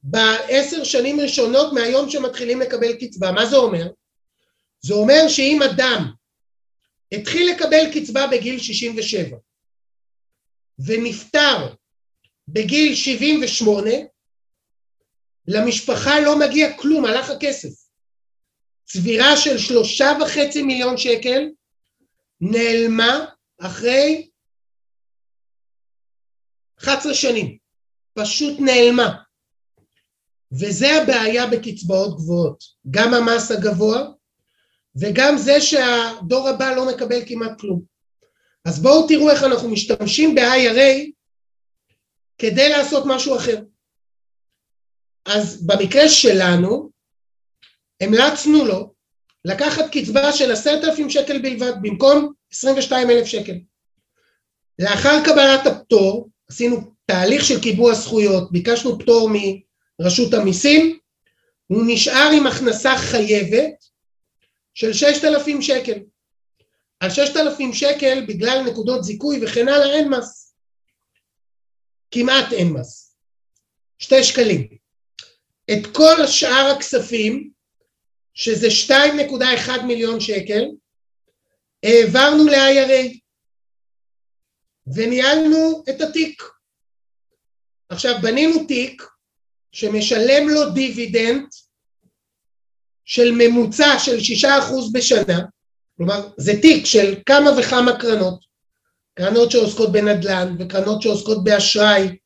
[0.02, 3.32] בעשר שנים ראשונות מהיום שמתחילים לקבל קצבה.
[3.32, 3.86] מה זה אומר?
[4.80, 6.12] זה אומר שאם אדם
[7.12, 9.36] התחיל לקבל קצבה בגיל 67
[10.78, 11.74] ונפטר
[12.48, 13.90] בגיל 78,
[15.46, 17.68] למשפחה לא מגיע כלום, הלך הכסף.
[18.84, 21.48] צבירה של שלושה וחצי מיליון שקל
[22.40, 23.24] נעלמה
[23.60, 24.28] אחרי
[26.78, 27.58] 11 שנים,
[28.14, 29.22] פשוט נעלמה.
[30.52, 34.10] וזה הבעיה בקצבאות גבוהות, גם המס הגבוה
[35.00, 37.82] וגם זה שהדור הבא לא מקבל כמעט כלום.
[38.64, 41.10] אז בואו תראו איך אנחנו משתמשים ב-IRA
[42.38, 43.62] כדי לעשות משהו אחר.
[45.24, 46.90] אז במקרה שלנו,
[48.00, 48.92] המלצנו לו
[49.44, 53.54] לקחת קצבה של עשרת אלפים שקל בלבד במקום עשרים ושתיים אלף שקל.
[54.78, 56.76] לאחר קבלת הפטור, עשינו
[57.06, 59.30] תהליך של קיבוע זכויות, ביקשנו פטור
[60.00, 60.98] מרשות המיסים,
[61.66, 63.79] הוא נשאר עם הכנסה חייבת
[64.74, 65.98] של ששת אלפים שקל.
[67.00, 70.54] על ששת אלפים שקל בגלל נקודות זיכוי וכן הלאה אין מס.
[72.10, 73.16] כמעט אין מס.
[73.98, 74.68] שתי שקלים.
[75.72, 77.50] את כל שאר הכספים,
[78.34, 80.64] שזה 2.1 מיליון שקל,
[81.82, 83.18] העברנו ל-IRA
[84.94, 86.42] וניהלנו את התיק.
[87.88, 89.02] עכשיו בנינו תיק
[89.72, 91.48] שמשלם לו דיבידנד
[93.10, 95.40] של ממוצע של שישה אחוז בשנה,
[95.96, 98.40] כלומר זה תיק של כמה וכמה קרנות,
[99.14, 102.16] קרנות שעוסקות בנדל"ן וקרנות שעוסקות באשראי,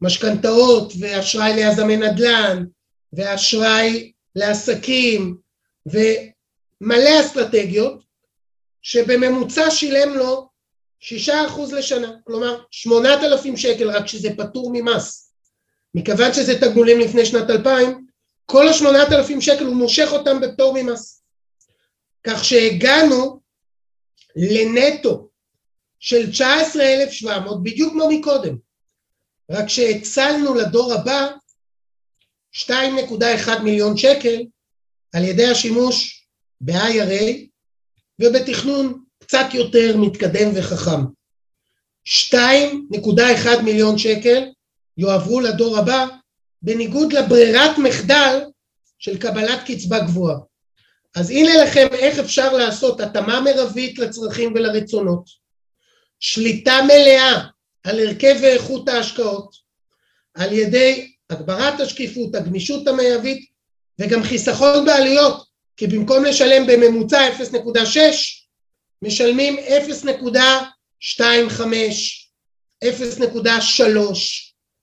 [0.00, 2.64] משכנתאות ואשראי ליזמי נדל"ן
[3.12, 5.36] ואשראי לעסקים
[5.86, 8.02] ומלא אסטרטגיות
[8.82, 10.48] שבממוצע שילם לו
[11.00, 15.32] שישה אחוז לשנה, כלומר שמונת אלפים שקל רק שזה פטור ממס.
[15.94, 18.03] מכיוון שזה תגמולים לפני שנת 2000,
[18.46, 21.22] כל השמונת אלפים שקל הוא מושך אותם בפטור ממס.
[22.24, 23.40] כך שהגענו
[24.36, 25.28] לנטו
[26.00, 28.56] של 19,700 בדיוק כמו מקודם,
[29.50, 31.30] רק שהצלנו לדור הבא
[32.54, 34.42] 2.1 מיליון שקל
[35.14, 36.26] על ידי השימוש
[36.60, 37.46] ב-IRA
[38.20, 41.00] ובתכנון קצת יותר מתקדם וחכם.
[42.08, 44.44] 2.1 מיליון שקל
[44.96, 46.06] יועברו לדור הבא
[46.64, 48.40] בניגוד לברירת מחדל
[48.98, 50.36] של קבלת קצבה גבוהה.
[51.16, 55.24] אז הנה לכם איך אפשר לעשות התאמה מרבית לצרכים ולרצונות,
[56.20, 57.44] שליטה מלאה
[57.84, 59.54] על הרכב ואיכות ההשקעות,
[60.34, 63.46] על ידי הגברת השקיפות, הגמישות המייבית
[64.00, 65.44] וגם חיסכון בעלויות,
[65.76, 67.98] כי במקום לשלם בממוצע 0.6
[69.02, 70.08] משלמים 0.25,
[72.84, 72.88] 0.3,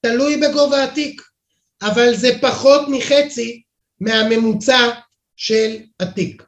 [0.01, 1.30] תלוי בגובה התיק,
[1.81, 3.61] אבל זה פחות מחצי
[3.99, 4.89] מהממוצע
[5.35, 6.43] של התיק.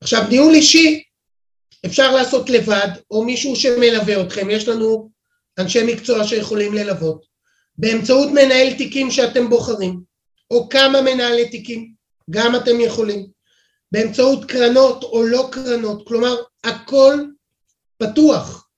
[0.00, 1.02] עכשיו ניהול אישי
[1.86, 5.10] אפשר לעשות לבד או מישהו שמלווה אתכם, יש לנו
[5.58, 7.24] אנשי מקצוע שיכולים ללוות,
[7.78, 10.00] באמצעות מנהל תיקים שאתם בוחרים,
[10.50, 11.92] או כמה מנהלי תיקים,
[12.30, 13.26] גם אתם יכולים,
[13.92, 17.24] באמצעות קרנות או לא קרנות, כלומר הכל
[17.98, 18.68] פתוח,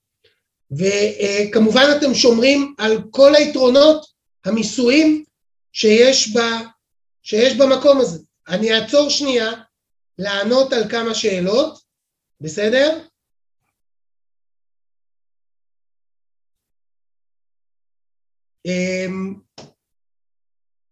[0.73, 4.07] וכמובן אתם שומרים על כל היתרונות
[4.45, 5.25] המיסויים
[5.73, 6.41] שיש, ב,
[7.23, 8.19] שיש במקום הזה.
[8.49, 9.51] אני אעצור שנייה
[10.19, 11.79] לענות על כמה שאלות,
[12.41, 12.99] בסדר?
[18.67, 19.35] אמ,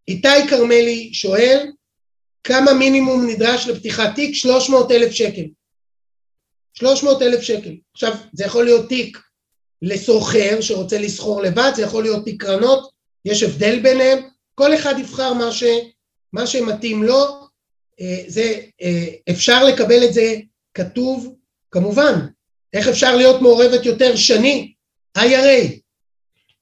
[0.09, 1.72] איתי כרמלי שואל,
[2.45, 4.35] כמה מינימום נדרש לפתיחת תיק?
[4.35, 5.45] 300 אלף שקל.
[6.74, 7.76] 300 אלף שקל.
[7.93, 9.18] עכשיו, זה יכול להיות תיק
[9.83, 12.91] לסוחר שרוצה לסחור לבד, זה יכול להיות תיק קרנות,
[13.24, 14.28] יש הבדל ביניהם,
[14.59, 15.64] כל אחד יבחר מה, ש,
[16.32, 17.48] מה שמתאים לו,
[18.00, 20.34] אה, זה, אה, אפשר לקבל את זה
[20.74, 21.34] כתוב,
[21.70, 22.26] כמובן,
[22.72, 24.16] איך אפשר להיות מעורבת יותר?
[24.16, 24.72] שני?
[25.18, 25.78] IRA,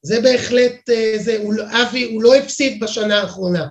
[0.03, 3.66] זה בהחלט, אה, זה, הוא, אבי, הוא לא הפסיד בשנה האחרונה,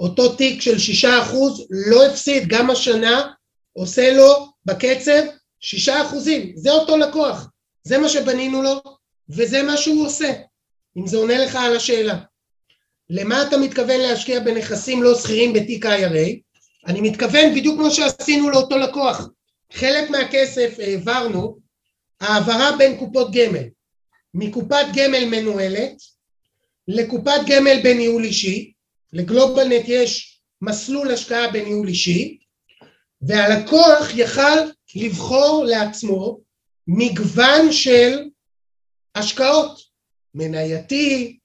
[0.00, 3.32] אותו תיק של שישה אחוז לא הפסיד, גם השנה
[3.72, 5.22] עושה לו בקצב
[5.60, 7.48] שישה אחוזים, זה אותו לקוח,
[7.84, 8.82] זה מה שבנינו לו
[9.28, 10.32] וזה מה שהוא עושה,
[10.96, 12.29] אם זה עונה לך על השאלה.
[13.12, 16.40] למה אתה מתכוון להשקיע בנכסים לא שכירים בתיק IRA?
[16.86, 19.28] אני מתכוון בדיוק כמו שעשינו לאותו לקוח.
[19.72, 21.58] חלק מהכסף העברנו,
[22.20, 23.64] העברה בין קופות גמל,
[24.34, 25.92] מקופת גמל מנוהלת
[26.88, 28.72] לקופת גמל בניהול אישי,
[29.12, 32.38] לגלובלנט יש מסלול השקעה בניהול אישי,
[33.22, 34.58] והלקוח יכל
[34.94, 36.40] לבחור לעצמו
[36.86, 38.18] מגוון של
[39.14, 39.80] השקעות,
[40.34, 41.38] מנייתי,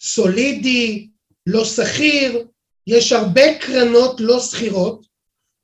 [0.00, 1.09] סולידי,
[1.52, 2.46] לא שכיר,
[2.86, 5.06] יש הרבה קרנות לא שכירות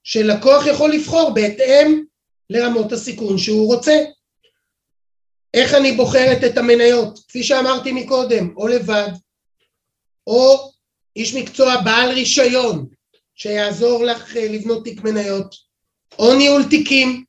[0.04, 2.04] שלקוח יכול לבחור בהתאם
[2.50, 4.04] לרמות הסיכון שהוא רוצה.
[5.54, 7.18] איך אני בוחרת את המניות?
[7.28, 9.08] כפי שאמרתי מקודם, או לבד,
[10.26, 10.70] או
[11.16, 12.86] איש מקצוע בעל רישיון
[13.34, 15.54] שיעזור לך אה, לבנות תיק מניות,
[16.18, 17.24] או ניהול תיקים,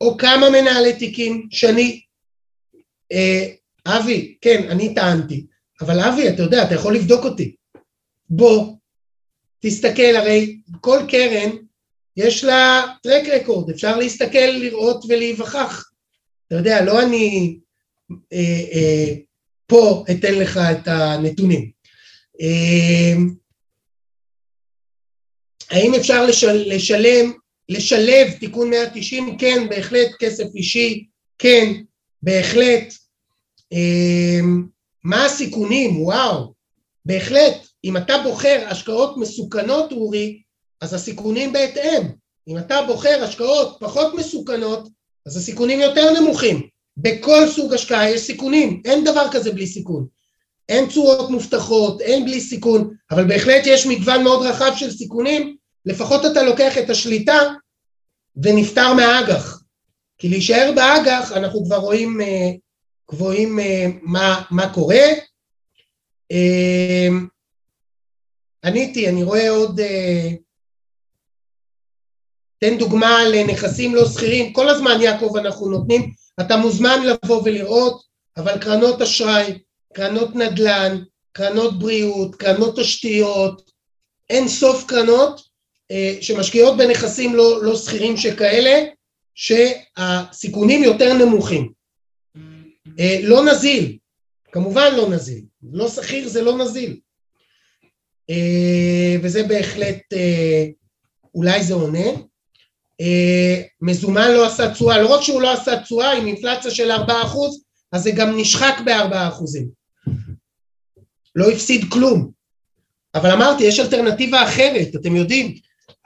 [0.00, 2.02] או כמה מנהלי תיקים שאני...
[3.12, 3.46] אה,
[3.86, 5.46] אבי, כן, אני טענתי,
[5.80, 7.56] אבל אבי, אתה יודע, אתה יכול לבדוק אותי.
[8.34, 8.76] בוא,
[9.60, 11.50] תסתכל, הרי כל קרן
[12.16, 15.90] יש לה טרק רקורד, אפשר להסתכל, לראות ולהיווכח.
[16.46, 17.58] אתה יודע, לא אני
[18.32, 19.14] אה, אה,
[19.66, 21.70] פה אתן לך את הנתונים.
[22.40, 23.34] אמ,
[25.70, 27.32] האם אפשר לשל, לשלם,
[27.68, 29.38] לשלב תיקון 190?
[29.38, 31.06] כן, בהחלט, כסף אישי,
[31.38, 31.82] כן,
[32.22, 32.94] בהחלט.
[33.72, 34.66] אמ,
[35.04, 36.02] מה הסיכונים?
[36.02, 36.54] וואו,
[37.04, 37.61] בהחלט.
[37.84, 40.42] אם אתה בוחר השקעות מסוכנות, אורי,
[40.80, 42.02] אז הסיכונים בהתאם.
[42.48, 44.88] אם אתה בוחר השקעות פחות מסוכנות,
[45.26, 46.68] אז הסיכונים יותר נמוכים.
[46.96, 50.06] בכל סוג השקעה יש סיכונים, אין דבר כזה בלי סיכון.
[50.68, 55.56] אין תשואות מובטחות, אין בלי סיכון, אבל בהחלט יש מגוון מאוד רחב של סיכונים,
[55.86, 57.38] לפחות אתה לוקח את השליטה
[58.42, 59.62] ונפטר מהאג"ח.
[60.18, 62.20] כי להישאר באג"ח אנחנו כבר רואים,
[63.08, 65.04] רואים אה, מה, מה קורה.
[68.64, 69.80] עניתי, אני רואה עוד...
[69.80, 70.28] אה,
[72.58, 78.02] תן דוגמה לנכסים לא שכירים, כל הזמן יעקב אנחנו נותנים, אתה מוזמן לבוא ולראות,
[78.36, 79.58] אבל קרנות אשראי,
[79.94, 81.02] קרנות נדל"ן,
[81.32, 83.70] קרנות בריאות, קרנות תשתיות,
[84.30, 85.40] אין סוף קרנות
[85.90, 88.84] אה, שמשקיעות בנכסים לא, לא שכירים שכאלה,
[89.34, 91.72] שהסיכונים יותר נמוכים.
[93.00, 93.98] אה, לא נזיל,
[94.52, 97.00] כמובן לא נזיל, לא שכיר זה לא נזיל.
[98.32, 100.02] אה, וזה בהחלט,
[101.34, 102.08] אולי זה עונה.
[103.80, 106.92] מזומן לא עשה תשואה, לא רק שהוא לא עשה תשואה עם אינפלציה של 4%
[107.92, 109.58] אז זה גם נשחק ב-4%.
[111.36, 112.30] לא הפסיד כלום.
[113.14, 115.54] אבל אמרתי, יש אלטרנטיבה אחרת, אתם יודעים,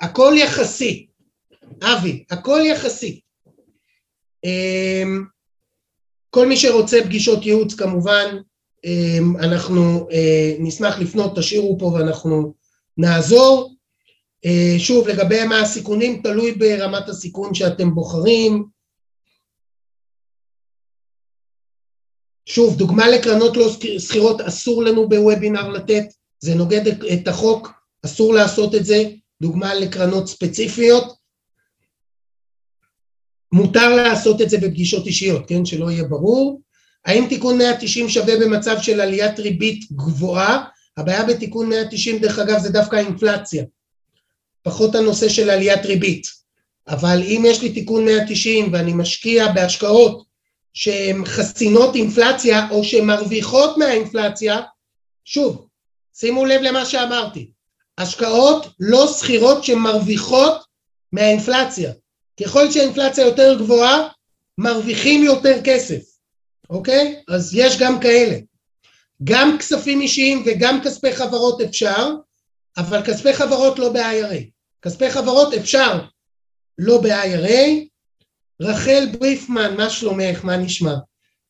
[0.00, 1.06] הכל יחסי.
[1.82, 3.20] אבי, הכל יחסי.
[6.30, 8.36] כל מי שרוצה פגישות ייעוץ כמובן,
[9.38, 12.54] אנחנו אה, נשמח לפנות, תשאירו פה ואנחנו
[12.96, 13.76] נעזור.
[14.44, 18.64] אה, שוב, לגבי מה הסיכונים, תלוי ברמת הסיכון שאתם בוחרים.
[22.46, 23.68] שוב, דוגמה לקרנות לא
[23.98, 26.04] שכירות אסור לנו בוובינר לתת,
[26.38, 27.70] זה נוגד את החוק,
[28.04, 29.04] אסור לעשות את זה,
[29.42, 31.16] דוגמה לקרנות ספציפיות.
[33.52, 36.60] מותר לעשות את זה בפגישות אישיות, כן, שלא יהיה ברור.
[37.06, 40.64] האם תיקון 190 שווה במצב של עליית ריבית גבוהה?
[40.96, 43.64] הבעיה בתיקון 190 דרך אגב זה דווקא האינפלציה,
[44.62, 46.26] פחות הנושא של עליית ריבית.
[46.88, 50.24] אבל אם יש לי תיקון 190 ואני משקיע בהשקעות
[50.72, 54.60] שהן חסינות אינפלציה או שמרוויחות מהאינפלציה,
[55.24, 55.66] שוב,
[56.14, 57.50] שימו לב למה שאמרתי,
[57.98, 60.64] השקעות לא שכירות שמרוויחות
[61.12, 61.92] מהאינפלציה.
[62.40, 64.08] ככל שהאינפלציה יותר גבוהה,
[64.58, 66.15] מרוויחים יותר כסף,
[66.70, 67.22] אוקיי?
[67.28, 68.36] אז יש גם כאלה.
[69.24, 72.10] גם כספים אישיים וגם כספי חברות אפשר,
[72.76, 74.44] אבל כספי חברות לא ב-IRA.
[74.82, 76.00] כספי חברות אפשר
[76.78, 77.86] לא ב-IRA,
[78.60, 80.44] רחל בריפמן, מה שלומך?
[80.44, 80.94] מה נשמע?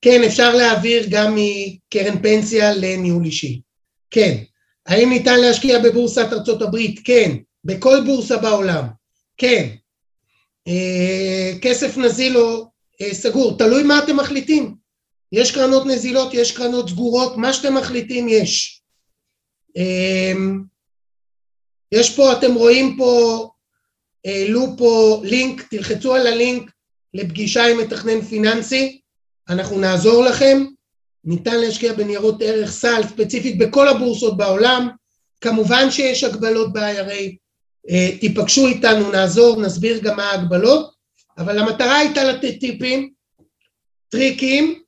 [0.03, 3.61] כן, אפשר להעביר גם מקרן פנסיה לניהול אישי.
[4.11, 4.37] כן.
[4.87, 7.01] האם ניתן להשקיע בבורסת ארצות הברית?
[7.05, 7.37] כן.
[7.65, 8.85] בכל בורסה בעולם?
[9.37, 9.69] כן.
[10.69, 14.86] אה, כסף נזיל או אה, סגור, תלוי מה אתם מחליטים.
[15.33, 18.83] יש קרנות נזילות, יש קרנות סגורות, מה שאתם מחליטים יש.
[19.77, 20.33] אה,
[21.93, 23.49] יש פה, אתם רואים פה,
[24.25, 26.71] העלו פה לינק, תלחצו על הלינק,
[27.15, 29.01] לפגישה עם מתכנן פיננסי,
[29.49, 30.65] אנחנו נעזור לכם,
[31.25, 34.89] ניתן להשקיע בניירות ערך סל ספציפית בכל הבורסות בעולם,
[35.41, 37.37] כמובן שיש הגבלות ב-IRA,
[37.91, 40.95] אה, תיפגשו איתנו, נעזור, נסביר גם מה ההגבלות,
[41.39, 43.13] אבל המטרה הייתה לתת טיפים,
[44.09, 44.86] טריקים, אה,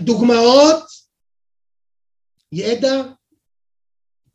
[0.00, 0.82] דוגמאות,
[2.52, 3.02] ידע.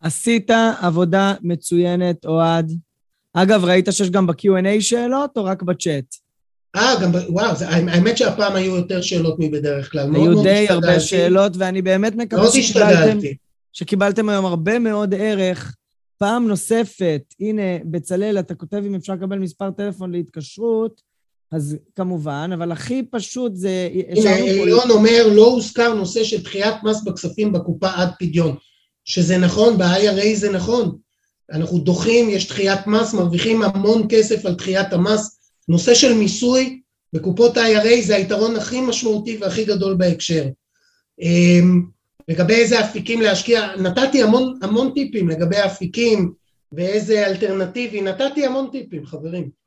[0.01, 2.71] עשית עבודה מצוינת, אוהד.
[3.33, 6.15] אגב, ראית שיש גם ב-Q&A שאלות או רק בצ'אט?
[6.75, 10.15] אה, גם, וואו, זה, האמת שהפעם היו יותר שאלות מבדרך כלל.
[10.15, 13.17] היו די הרבה שאלות, ואני באמת מקווה שקיבלתם,
[13.73, 15.75] שקיבלתם היום הרבה מאוד ערך.
[16.17, 21.01] פעם נוספת, הנה, בצלאל, אתה כותב אם אפשר לקבל מספר טלפון להתקשרות,
[21.56, 23.89] אז כמובן, אבל הכי פשוט זה...
[24.10, 28.56] הנה, אליון אומר, לא הוזכר נושא של דחיית מס בכספים בקופה עד פדיון.
[29.06, 30.97] שזה נכון, ב-IRA זה נכון.
[31.51, 35.39] אנחנו דוחים, יש דחיית מס, מרוויחים המון כסף על דחיית המס.
[35.68, 36.82] נושא של מיסוי
[37.14, 40.45] בקופות ה-IRA זה היתרון הכי משמעותי והכי גדול בהקשר.
[41.22, 41.86] אמ,
[42.28, 46.34] לגבי איזה אפיקים להשקיע, נתתי המון, המון טיפים לגבי אפיקים
[46.72, 49.64] ואיזה אלטרנטיבי, נתתי המון טיפים, חברים.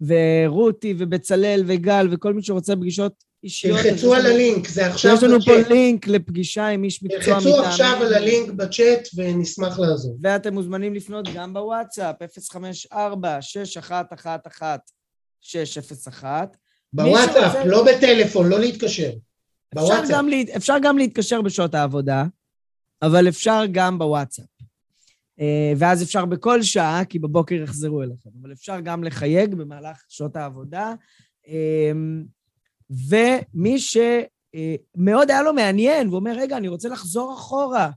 [0.00, 3.12] ורותי ובצלאל וגל וכל מי שרוצה פגישות
[3.44, 3.78] אישיות.
[3.82, 5.70] תלחצו על הלינק, זה עכשיו יש לנו פה בצ'אט.
[5.70, 7.40] לינק לפגישה עם איש מקצוע מטעמנו.
[7.40, 10.16] תלחצו עכשיו על הלינק בצ'אט ונשמח לעזור.
[10.22, 12.16] ואתם מוזמנים לפנות גם בוואטסאפ,
[15.44, 16.24] 054-611-601.
[16.92, 19.10] בוואטסאפ, שרוצה- לא בטלפון, לא להתקשר.
[19.78, 20.02] אפשר.
[20.10, 22.24] גם, לה, אפשר גם להתקשר בשעות העבודה,
[23.02, 24.44] אבל אפשר גם בוואטסאפ.
[25.40, 30.36] אה, ואז אפשר בכל שעה, כי בבוקר יחזרו אליכם, אבל אפשר גם לחייג במהלך שעות
[30.36, 30.94] העבודה.
[31.48, 31.92] אה,
[32.90, 37.90] ומי שמאוד היה לו מעניין, והוא אומר, רגע, אני רוצה לחזור אחורה,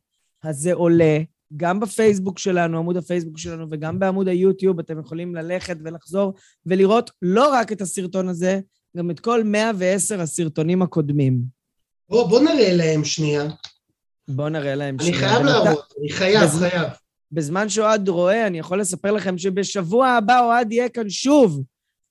[0.44, 1.18] אז זה עולה
[1.56, 6.34] גם בפייסבוק שלנו, עמוד הפייסבוק שלנו, וגם בעמוד היוטיוב, אתם יכולים ללכת ולחזור
[6.66, 8.60] ולראות לא רק את הסרטון הזה,
[8.98, 11.40] גם את כל 110 הסרטונים הקודמים.
[12.10, 13.44] בוא, בוא נראה להם שנייה.
[14.28, 15.20] בואו נראה להם אני שנייה.
[15.20, 16.88] חייב בינתיים- להראות, אני חייב, בז- חייב.
[17.32, 21.64] בזמן שאוהד רואה, אני יכול לספר לכם שבשבוע הבא אוהד יהיה כאן שוב,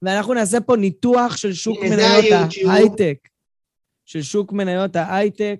[0.02, 2.32] ואנחנו נעשה פה ניתוח של שוק מניות.
[2.68, 3.18] ההייטק.
[4.04, 5.58] של שוק מניות ההייטק.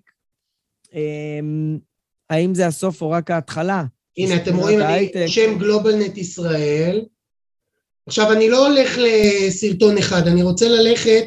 [2.31, 3.85] האם זה הסוף או רק ההתחלה?
[4.19, 5.11] הנה, אתם רואים, אני.
[5.23, 7.05] רושם גלובלנט ישראל.
[8.07, 11.25] עכשיו, אני לא הולך לסרטון אחד, אני רוצה ללכת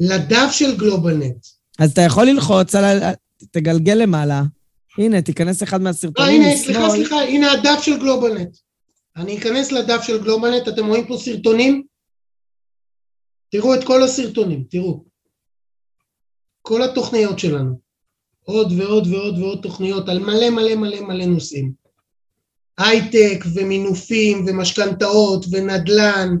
[0.00, 1.46] לדף של גלובלנט.
[1.78, 3.12] אז אתה יכול ללחוץ על ה...
[3.50, 4.42] תגלגל למעלה.
[4.98, 6.90] הנה, תיכנס אחד לא, מהסרטונים הנה, סליחה.
[6.90, 8.56] סליחה, הנה הדף של גלובלנט.
[9.16, 11.82] אני אכנס לדף של גלובלנט, אתם רואים פה סרטונים?
[13.50, 15.04] תראו את כל הסרטונים, תראו.
[16.62, 17.89] כל התוכניות שלנו.
[18.44, 21.72] עוד ועוד ועוד ועוד תוכניות על מלא מלא מלא מלא נושאים.
[22.78, 26.36] הייטק ומינופים ומשכנתאות ונדל"ן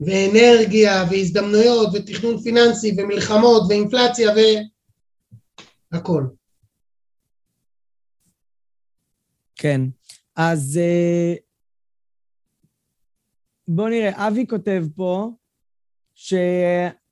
[0.00, 4.30] ואנרגיה והזדמנויות ותכנון פיננסי ומלחמות ואינפלציה
[5.92, 6.24] והכל.
[9.56, 9.80] כן.
[10.36, 11.34] אז אה,
[13.68, 15.30] בואו נראה, אבי כותב פה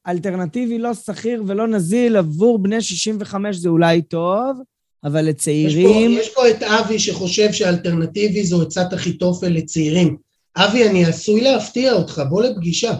[0.06, 4.60] שאלטרנטיבי לא שכיר ולא נזיל עבור בני 65 זה אולי טוב,
[5.04, 6.10] אבל יש פה, לצעירים...
[6.10, 10.16] יש פה את אבי שחושב שאלטרנטיבי זו עצת אחיתופל לצעירים.
[10.56, 12.92] אבי, אני עשוי להפתיע אותך, בוא לפגישה.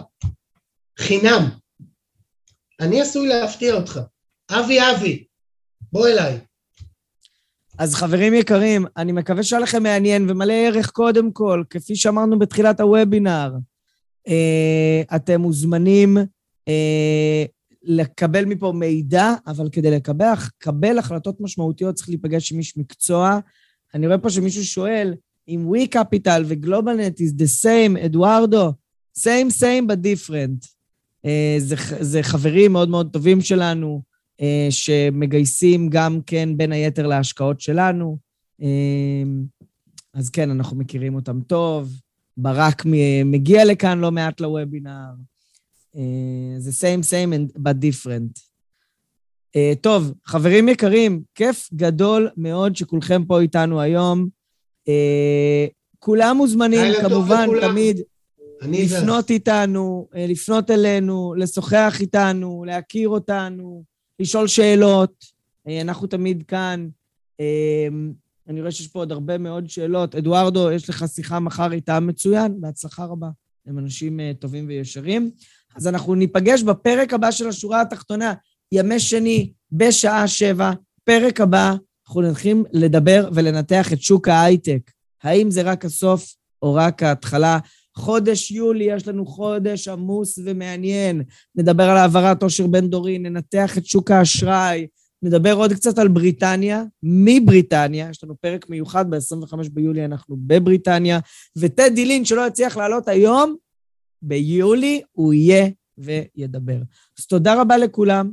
[0.99, 1.49] חינם.
[2.79, 3.99] אני עשוי להפתיע אותך.
[4.51, 5.23] אבי, אבי,
[5.91, 6.39] בוא אליי.
[7.77, 12.79] אז חברים יקרים, אני מקווה שהיה לכם מעניין ומלא ערך קודם כל, כפי שאמרנו בתחילת
[12.79, 13.51] הוובינר.
[14.27, 16.17] אה, אתם מוזמנים
[17.83, 23.39] לקבל מפה מידע, אבל כדי לקבל, לקבל החלטות משמעותיות צריך להיפגש עם איש מקצוע.
[23.93, 25.13] אני רואה פה שמישהו שואל,
[25.47, 28.73] אם We Capital ו-GlobalNet is the same, אדוארדו,
[29.17, 30.67] same same but different.
[31.25, 34.01] אה, זה, זה חברים מאוד מאוד טובים שלנו,
[34.41, 38.17] אה, שמגייסים גם כן בין היתר להשקעות שלנו.
[38.61, 39.23] אה,
[40.13, 42.01] אז כן, אנחנו מכירים אותם טוב.
[42.37, 42.85] ברק
[43.25, 45.13] מגיע לכאן לא מעט לוובינר.
[45.95, 46.01] אה,
[46.59, 48.41] זה same same and- but different.
[49.55, 54.27] אה, טוב, חברים יקרים, כיף גדול מאוד שכולכם פה איתנו היום.
[54.87, 55.65] אה,
[55.99, 57.47] כולם מוזמנים, כמובן.
[57.61, 58.01] תמיד
[58.61, 58.99] אני זה...
[58.99, 63.83] לפנות איתנו, אה, לפנות אלינו, לשוחח איתנו, להכיר אותנו,
[64.19, 65.25] לשאול שאלות.
[65.67, 66.87] אה, אנחנו תמיד כאן.
[67.39, 67.87] אה,
[68.47, 70.15] אני רואה שיש פה עוד הרבה מאוד שאלות.
[70.15, 73.27] אדוארדו, יש לך שיחה מחר איתם מצוין, בהצלחה רבה.
[73.67, 75.31] הם אנשים אה, טובים וישרים.
[75.75, 78.33] אז אנחנו ניפגש בפרק הבא של השורה התחתונה,
[78.71, 80.71] ימי שני, בשעה שבע.
[81.03, 81.75] פרק הבא,
[82.07, 84.91] אנחנו נתחיל לדבר ולנתח את שוק ההייטק.
[85.23, 87.59] האם זה רק הסוף או רק ההתחלה?
[87.95, 91.23] חודש יולי, יש לנו חודש עמוס ומעניין.
[91.55, 94.87] נדבר על העברת עושר בין-דורי, ננתח את שוק האשראי,
[95.21, 101.19] נדבר עוד קצת על בריטניה, מבריטניה, יש לנו פרק מיוחד, ב-25 ביולי אנחנו בבריטניה,
[101.57, 103.55] וטדי לין, שלא יצליח לעלות היום,
[104.21, 106.77] ביולי הוא יהיה וידבר.
[107.19, 108.31] אז תודה רבה לכולם.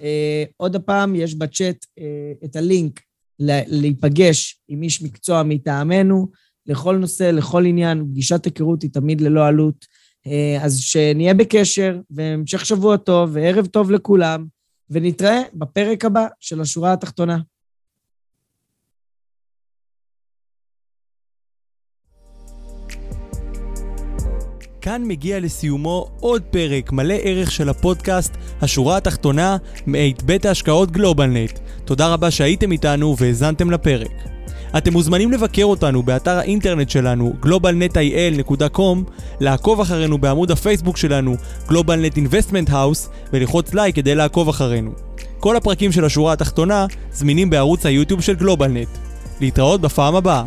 [0.00, 3.00] אה, עוד הפעם, יש בצ'אט אה, את הלינק
[3.38, 6.28] להיפגש עם איש מקצוע מטעמנו.
[6.66, 9.86] לכל נושא, לכל עניין, פגישת היכרות היא תמיד ללא עלות.
[10.26, 14.46] אה, אז שנהיה בקשר, והמשך שבוע טוב, וערב טוב לכולם,
[14.92, 17.38] ונתראה בפרק הבא של השורה התחתונה.
[24.80, 31.58] כאן מגיע לסיומו עוד פרק מלא ערך של הפודקאסט השורה התחתונה מאת בית ההשקעות גלובלנט.
[31.84, 34.12] תודה רבה שהייתם איתנו והאזנתם לפרק.
[34.76, 38.98] אתם מוזמנים לבקר אותנו באתר האינטרנט שלנו globalnetil.com,
[39.40, 41.36] לעקוב אחרינו בעמוד הפייסבוק שלנו
[41.68, 44.90] GlobalNet Investment House וללחוץ לייק כדי לעקוב אחרינו.
[45.40, 48.88] כל הפרקים של השורה התחתונה זמינים בערוץ היוטיוב של גלובלנט.
[49.40, 50.44] להתראות בפעם הבאה.